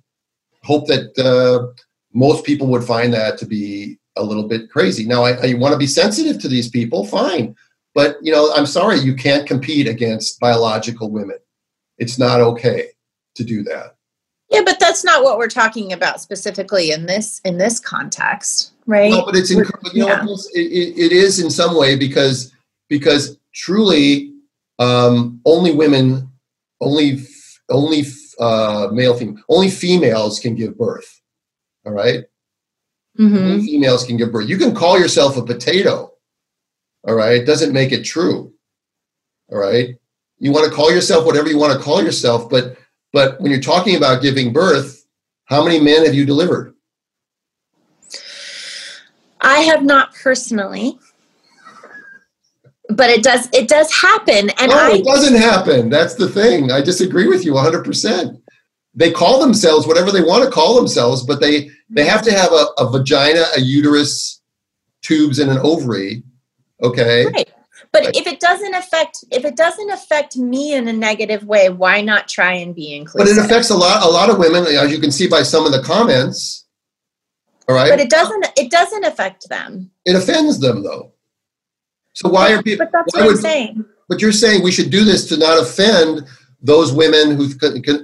[0.63, 1.73] hope that uh,
[2.13, 5.07] most people would find that to be a little bit crazy.
[5.07, 7.57] Now, I, I want to be sensitive to these people, fine,
[7.95, 11.39] but you know, I'm sorry, you can't compete against biological women.
[11.99, 12.89] It's not okay
[13.37, 13.97] to do that.
[14.51, 19.11] Yeah, but that's not what we're talking about specifically in this in this context, right?
[19.11, 19.65] No, but it's in,
[19.95, 20.25] you know, yeah.
[20.55, 22.53] it, it is in some way because
[22.89, 24.33] because truly
[24.79, 26.29] um, only women,
[26.81, 27.21] only
[27.71, 28.05] only
[28.39, 31.21] uh, male female, only females can give birth.
[31.87, 32.25] All right?
[33.19, 33.61] mm-hmm.
[33.61, 34.49] Females can give birth.
[34.49, 36.12] You can call yourself a potato.
[37.05, 38.53] All right, it doesn't make it true.
[39.51, 39.97] All right,
[40.39, 42.77] you want to call yourself whatever you want to call yourself, but
[43.13, 45.05] but when you're talking about giving birth,
[45.45, 46.75] how many men have you delivered?
[49.41, 50.99] I have not personally,
[52.89, 55.91] but it does it does happen, and no, I, it doesn't happen.
[55.91, 56.71] That's the thing.
[56.71, 57.85] I disagree with you 100.
[57.85, 58.41] percent
[58.95, 62.53] They call themselves whatever they want to call themselves, but they they have to have
[62.53, 64.41] a, a vagina, a uterus,
[65.03, 66.23] tubes, and an ovary.
[66.83, 67.27] Okay.
[67.27, 67.51] Right.
[67.93, 71.69] But like, if it doesn't affect if it doesn't affect me in a negative way,
[71.69, 73.37] why not try and be inclusive?
[73.37, 75.67] But it affects a lot a lot of women, as you can see by some
[75.67, 76.67] of the comments.
[77.69, 77.91] All right.
[77.91, 79.91] But it doesn't it doesn't affect them.
[80.05, 81.13] It offends them though.
[82.15, 83.85] So why but, are people But that's what would, I'm saying.
[84.09, 86.27] But you're saying we should do this to not offend
[86.61, 87.51] those women who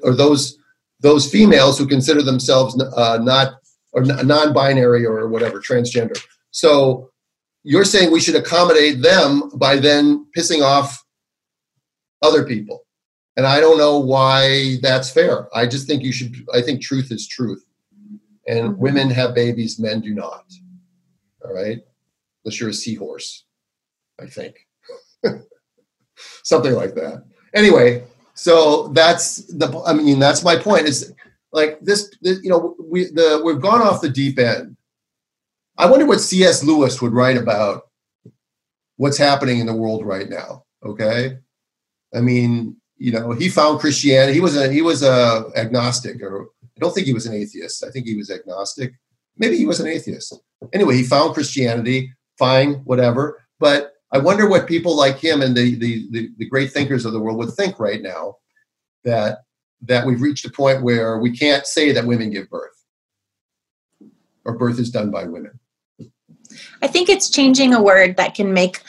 [0.02, 0.58] or those
[1.00, 3.54] those females who consider themselves uh, not
[3.92, 6.18] or non-binary or whatever transgender.
[6.50, 7.10] So
[7.64, 11.04] you're saying we should accommodate them by then pissing off
[12.22, 12.84] other people.
[13.36, 15.48] And I don't know why that's fair.
[15.56, 17.64] I just think you should, I think truth is truth.
[18.48, 18.80] And mm-hmm.
[18.80, 20.44] women have babies, men do not.
[21.44, 21.78] All right?
[22.44, 23.44] Unless you're a seahorse,
[24.20, 24.66] I think.
[26.42, 27.24] Something like that.
[27.54, 28.04] Anyway,
[28.34, 31.12] so that's the, I mean, that's my point is
[31.52, 34.76] like this, this you know, we, the, we've gone off the deep end
[35.78, 36.64] I wonder what C.S.
[36.64, 37.82] Lewis would write about
[38.96, 40.64] what's happening in the world right now.
[40.84, 41.38] Okay,
[42.14, 44.34] I mean, you know, he found Christianity.
[44.34, 47.84] He was a he was a agnostic, or I don't think he was an atheist.
[47.84, 48.92] I think he was agnostic.
[49.36, 50.34] Maybe he was an atheist.
[50.72, 52.12] Anyway, he found Christianity.
[52.38, 53.44] Fine, whatever.
[53.60, 57.12] But I wonder what people like him and the, the the, the great thinkers of
[57.12, 58.36] the world would think right now
[59.04, 59.38] that
[59.82, 62.84] that we've reached a point where we can't say that women give birth
[64.44, 65.58] or birth is done by women.
[66.82, 68.80] I think it's changing a word that can make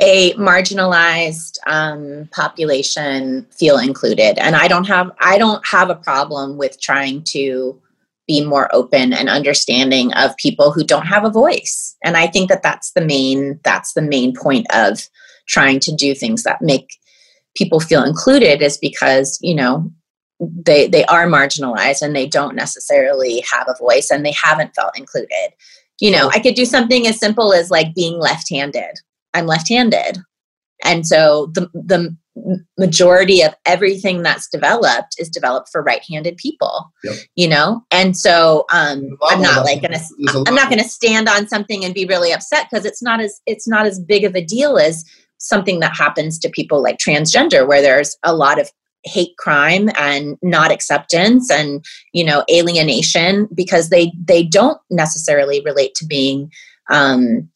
[0.00, 6.58] a marginalized um, population feel included, and I don't have I don't have a problem
[6.58, 7.80] with trying to
[8.26, 11.96] be more open and understanding of people who don't have a voice.
[12.04, 15.08] And I think that that's the main that's the main point of
[15.48, 16.98] trying to do things that make
[17.56, 19.90] people feel included is because you know
[20.40, 24.96] they they are marginalized and they don't necessarily have a voice and they haven't felt
[24.96, 25.50] included
[26.00, 29.00] you know, I could do something as simple as like being left-handed.
[29.34, 30.18] I'm left-handed.
[30.84, 32.16] And so the the
[32.78, 36.92] majority of everything that's developed is developed for right-handed people.
[37.02, 37.16] Yep.
[37.34, 37.82] You know?
[37.90, 42.06] And so um I'm not like to I'm not to stand on something and be
[42.06, 45.04] really upset because it's not as it's not as big of a deal as
[45.38, 48.70] something that happens to people like transgender where there's a lot of
[49.04, 55.94] hate crime and not acceptance and you know alienation because they they don't necessarily relate
[55.94, 56.50] to being
[56.90, 57.48] um,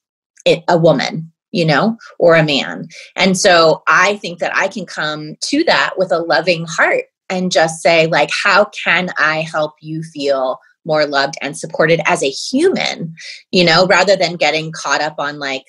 [0.44, 2.88] it, a woman you know or a man.
[3.16, 7.52] And so i think that i can come to that with a loving heart and
[7.52, 12.30] just say like how can i help you feel more loved and supported as a
[12.30, 13.14] human
[13.50, 15.64] you know rather than getting caught up on like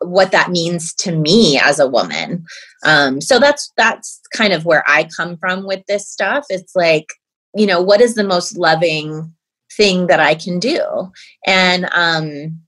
[0.00, 2.44] what that means to me as a woman.
[2.84, 6.46] Um, so that's that's kind of where i come from with this stuff.
[6.48, 7.06] It's like
[7.54, 9.34] you know what is the most loving
[9.76, 11.10] thing that i can do?
[11.46, 12.60] And um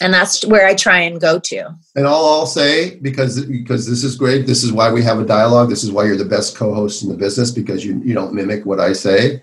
[0.00, 1.74] and that's where i try and go to.
[1.96, 5.26] And all i'll say because because this is great this is why we have a
[5.26, 8.34] dialogue this is why you're the best co-host in the business because you you don't
[8.34, 9.42] mimic what i say.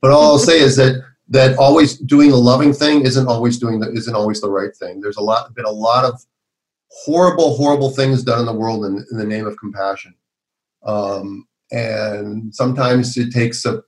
[0.00, 3.80] But all i'll say is that that always doing a loving thing isn't always doing
[3.80, 5.00] the isn't always the right thing.
[5.00, 6.22] There's a lot been a lot of
[6.88, 10.14] horrible, horrible things done in the world in, in the name of compassion,
[10.84, 13.82] um, and sometimes it takes a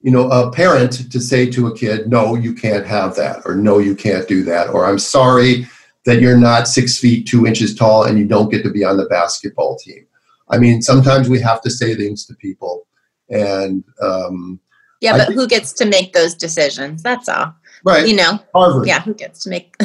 [0.00, 3.56] you know a parent to say to a kid, "No, you can't have that," or
[3.56, 5.66] "No, you can't do that," or "I'm sorry
[6.04, 8.96] that you're not six feet two inches tall and you don't get to be on
[8.96, 10.06] the basketball team."
[10.50, 12.86] I mean, sometimes we have to say things to people,
[13.28, 14.60] and um,
[15.00, 17.02] yeah, but think, who gets to make those decisions?
[17.02, 17.54] That's all.
[17.84, 18.06] Right.
[18.08, 18.38] You know.
[18.54, 18.86] Harvard.
[18.88, 19.74] Yeah, who gets to make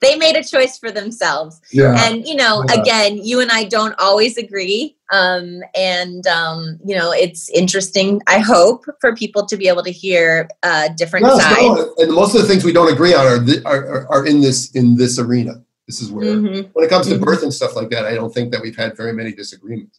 [0.00, 1.60] they made a choice for themselves.
[1.72, 1.94] Yeah.
[2.06, 2.80] And you know, Yeah.
[2.80, 4.96] again, you and I don't always agree.
[5.12, 8.20] Um, and um, you know, it's interesting.
[8.26, 11.58] I hope for people to be able to hear uh, different No, sides.
[11.60, 14.26] no, and most of the things we don't agree on are, th- are, are- are
[14.26, 15.62] in this in this arena.
[15.86, 16.70] This is where Mhm.
[16.72, 17.20] when it comes to Mhm.
[17.24, 19.98] birth and stuff like that, I don't think that we've had very many disagreements.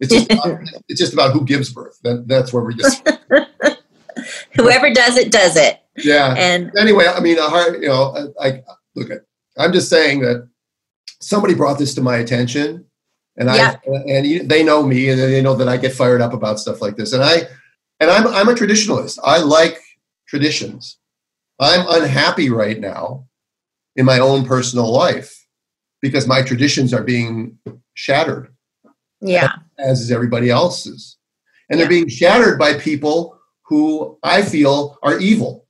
[0.00, 1.98] It's just about, it's just about who gives birth.
[2.04, 3.06] That, that's where we just
[4.56, 5.80] Whoever does it, does it.
[5.96, 6.34] yeah.
[6.36, 8.62] And Anyway, I mean, a hard, you know, I, I
[8.94, 9.22] look at.
[9.58, 10.48] I'm just saying that
[11.20, 12.84] somebody brought this to my attention,
[13.36, 13.76] and Yeah.
[13.86, 16.58] I and you- they know me, and they know that I get fired up about
[16.58, 17.42] stuff like this, and I
[18.00, 19.18] and I'm I'm a traditionalist.
[19.22, 19.80] I like
[20.28, 20.98] traditions.
[21.60, 23.26] I'm unhappy right now
[23.94, 25.46] in my own personal life
[26.02, 27.58] because my traditions are being
[27.94, 28.54] shattered
[29.20, 31.16] yeah, as is everybody else's.
[31.68, 35.66] And they're being shattered by people who I feel are evil.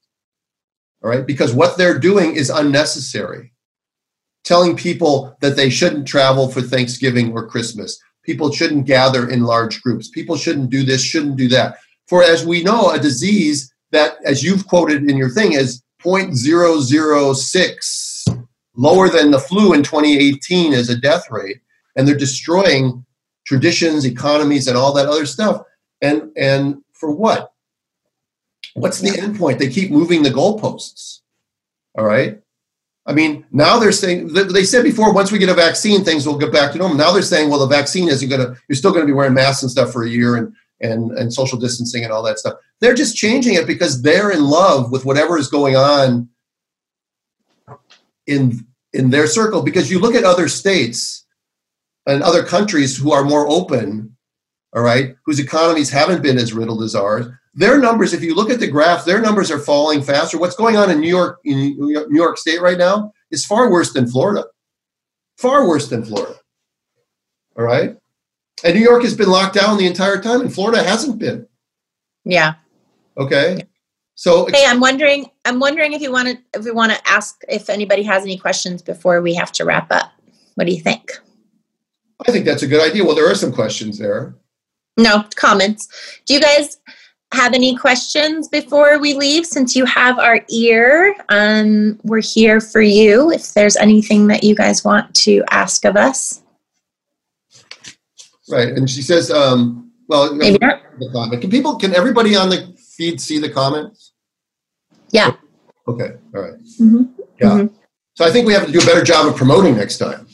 [1.02, 1.26] All right?
[1.26, 3.52] Because what they're doing is unnecessary.
[4.44, 7.98] Telling people that they shouldn't travel for Thanksgiving or Christmas.
[8.22, 10.08] People shouldn't gather in large groups.
[10.08, 11.78] People shouldn't do this, shouldn't do that.
[12.06, 18.46] For as we know, a disease that, as you've quoted in your thing, is 0.006
[18.74, 21.60] lower than the flu in 2018 as a death rate.
[21.96, 23.06] And they're destroying
[23.46, 25.62] traditions, economies, and all that other stuff.
[26.02, 27.52] And and for what?
[28.74, 29.58] What's the end point?
[29.58, 31.20] They keep moving the goalposts.
[31.96, 32.40] All right.
[33.06, 36.36] I mean, now they're saying they- said before once we get a vaccine, things will
[36.36, 36.96] get back to normal.
[36.96, 38.56] Now they're saying, well, the vaccine isn't to.
[38.68, 41.58] You're still to be wearing masks and stuff for a year and and and social
[41.58, 42.54] distancing and all that stuff.
[42.80, 46.28] They're just changing it because they're in love with whatever is going on
[48.26, 49.62] in in their circle.
[49.62, 51.25] Because you look at other states
[52.06, 54.16] and other countries who are more open,
[54.74, 57.26] all right, whose economies haven't been as riddled as ours.
[57.54, 60.38] Their numbers, if you look at the graph, their numbers are falling faster.
[60.38, 63.92] What's going on in New York, in New York State right now, is far worse
[63.92, 64.44] than Florida.
[65.38, 66.34] Far worse than Florida.
[67.58, 67.96] All right,
[68.62, 71.46] and New York has been locked down the entire time, and Florida hasn't been.
[72.24, 72.54] yeah.
[73.18, 73.62] Okay,
[74.14, 75.30] so Hey, I'm wondering.
[75.46, 78.36] I'm wondering if you want to, if we want to ask if anybody has any
[78.36, 80.12] questions before we have to wrap up.
[80.56, 81.18] What do you think?
[82.26, 83.04] I think that's a good idea.
[83.04, 84.34] Well, there are some questions there.
[84.96, 85.88] No comments.
[86.26, 86.78] Do you guys
[87.34, 89.44] have any questions before we leave?
[89.44, 93.30] Since you have our ear, um, we're here for you.
[93.30, 96.42] If there's anything that you guys want to ask of us,
[98.48, 101.40] Right, and she says, um, well, maybe the comment.
[101.40, 104.12] Can people, can everybody on the feed see the comments?
[105.10, 105.32] Yeah.
[105.88, 106.54] Okay, all right.
[106.80, 107.08] Mhm.
[107.40, 107.48] Yeah.
[107.48, 107.70] Mhm.
[108.14, 110.28] So I think we have to do a better job of promoting next time.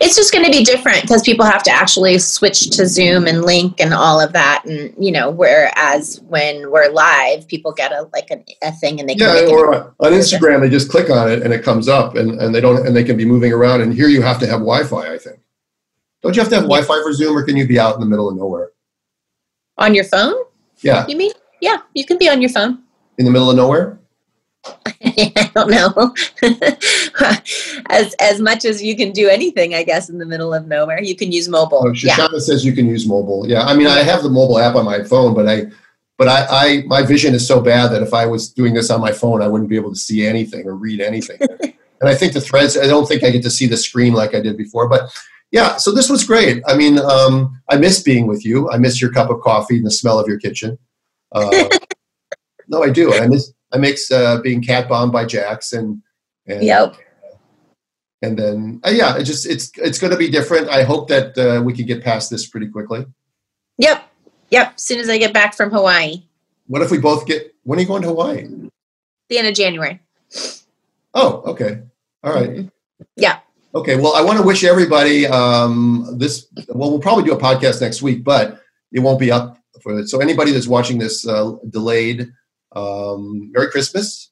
[0.00, 3.42] It's just going to be different because people have to actually switch to Zoom and
[3.42, 8.08] link and all of that, and you know, whereas when we're live, people get a
[8.12, 9.48] like a, a thing and they can Yeah, it.
[9.52, 12.60] or on Instagram, they just click on it and it comes up, and, and they
[12.60, 13.80] don't, and they can be moving around.
[13.80, 15.12] And here you have to have Wi-Fi.
[15.14, 15.38] I think.
[16.22, 18.06] Don't you have to have Wi-Fi for Zoom, or can you be out in the
[18.06, 18.70] middle of nowhere?
[19.78, 20.34] on your phone.
[20.82, 21.32] Yeah, You mean?
[21.60, 22.82] Yeah, you can be on your phone.
[23.18, 23.98] in the middle of nowhere.
[25.04, 26.14] I don't know.
[27.90, 31.02] as as much as you can do anything, I guess, in the middle of nowhere,
[31.02, 31.82] you can use mobile.
[31.86, 33.48] Oh, yeah, says you can use mobile.
[33.48, 35.66] Yeah, I mean, I have the mobile app on my phone, but I,
[36.16, 39.00] but I, I, my vision is so bad that if I was doing this on
[39.00, 41.38] my phone, I wouldn't be able to see anything or read anything.
[41.60, 44.34] and I think the threads, I don't think I get to see the screen like
[44.34, 44.88] I did before.
[44.88, 45.10] But
[45.50, 46.62] yeah, so this was great.
[46.66, 48.70] I mean, um, I miss being with you.
[48.70, 50.78] I miss your cup of coffee and the smell of your kitchen.
[51.32, 51.68] Uh,
[52.74, 53.12] no, I do.
[53.14, 53.52] I miss.
[53.72, 56.00] I miss uh, being cat bombed by Jax and
[56.46, 56.96] and Yep.
[58.22, 60.68] and then uh, yeah, it just it's it's going to be different.
[60.68, 63.06] I hope that uh, we can get past this pretty quickly.
[63.78, 64.04] Yep.
[64.50, 64.74] Yep.
[64.76, 66.22] As soon as I get back from Hawaii,
[66.66, 67.54] What if we both get?
[67.64, 68.46] When are you going to Hawaii?
[69.28, 70.00] the end of January.
[71.14, 71.80] Oh, okay,
[72.22, 72.50] all right.
[72.50, 72.70] Mhm.
[73.16, 73.38] Yeah.
[73.74, 76.46] Okay, well, I want to wish everybody um, this.
[76.68, 78.60] Well, we'll probably do a podcast next week, but
[78.92, 80.08] it won't be up for it.
[80.08, 82.30] So anybody that's watching this uh, delayed,
[82.74, 84.30] um, Merry Christmas.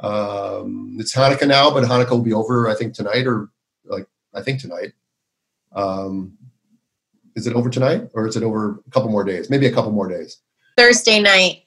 [0.00, 2.68] Um, it's Hanukkah now, but Hanukkah will be over.
[2.68, 3.48] I think tonight, or
[3.84, 4.92] like I think tonight.
[5.74, 6.36] Um,
[7.36, 9.50] is it over tonight, or is it over a couple more days?
[9.50, 10.38] Maybe a couple more days.
[10.76, 11.64] Thursday night,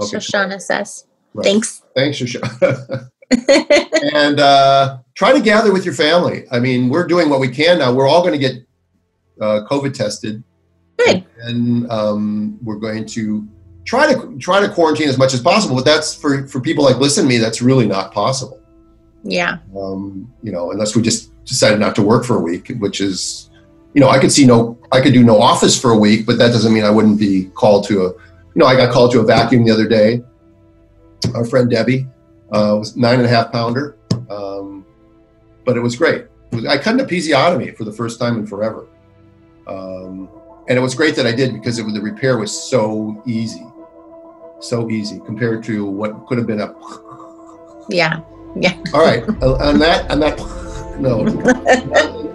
[0.00, 0.16] Okay.
[0.16, 1.06] Shoshana says.
[1.34, 1.44] Right.
[1.44, 1.82] Thanks.
[1.94, 3.08] Thanks, Shoshana.
[4.14, 6.44] and uh, try to gather with your family.
[6.50, 7.92] I mean, we're doing what we can now.
[7.92, 8.66] We're all going to get
[9.40, 10.42] uh, COVID tested,
[10.98, 11.24] Good.
[11.38, 13.46] and um, we're going to
[13.84, 15.76] try to try to quarantine as much as possible.
[15.76, 17.38] But that's for for people like listen to me.
[17.38, 18.60] That's really not possible.
[19.22, 19.58] Yeah.
[19.76, 23.50] Um, you know, unless we just decided not to work for a week, which is,
[23.94, 26.36] you know, I could see no, I could do no office for a week, but
[26.38, 29.20] that doesn't mean I wouldn't be called to a, you know, I got called to
[29.20, 30.22] a vacuum the other day.
[31.34, 32.06] Our friend Debbie
[32.52, 33.96] uh, was nine and a half pounder,
[34.30, 34.84] Um,
[35.64, 36.26] but it was great.
[36.52, 38.86] It was, I cut an episiotomy for the first time in forever.
[39.66, 40.28] Um,
[40.68, 43.66] and it was great that I did because it was, the repair was so easy,
[44.64, 46.74] so easy compared to what could have been a.
[47.88, 48.20] Yeah,
[48.56, 48.76] yeah.
[48.92, 50.38] All right, on that, on that,
[50.98, 51.26] no,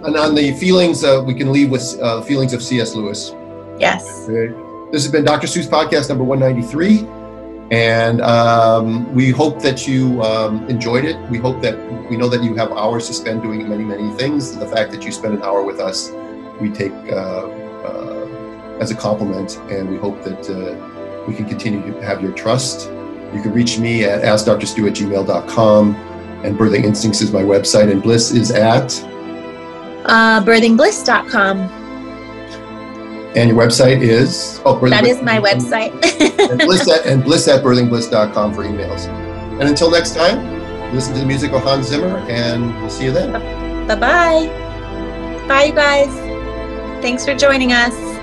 [0.04, 2.94] and on the feelings, uh, we can leave with uh, feelings of C.S.
[2.94, 3.34] Lewis.
[3.78, 4.28] Yes.
[4.28, 4.54] Okay.
[4.92, 5.46] This has been Dr.
[5.46, 7.06] Stu's podcast number 193.
[7.70, 11.16] And um, we hope that you um, enjoyed it.
[11.30, 11.78] We hope that
[12.10, 14.56] we know that you have hours to spend doing many, many things.
[14.56, 16.10] The fact that you spend an hour with us,
[16.60, 17.46] we take uh,
[17.86, 20.89] uh, as a compliment, and we hope that uh,
[21.30, 22.90] we can continue to have your trust.
[23.32, 25.94] You can reach me at askdrstu at gmail.com,
[26.44, 29.00] and Birthing Instincts is my website, and Bliss is at
[30.06, 31.58] uh, birthingbliss.com.
[33.36, 35.92] And your website is oh, that is my website.
[36.50, 39.06] and, bliss at, and bliss at birthingbliss.com for emails.
[39.60, 43.12] And until next time, listen to the music of Hans Zimmer, and we'll see you
[43.12, 43.32] then.
[43.86, 45.46] Bye bye.
[45.46, 46.08] Bye, you guys.
[47.00, 48.19] Thanks for joining us.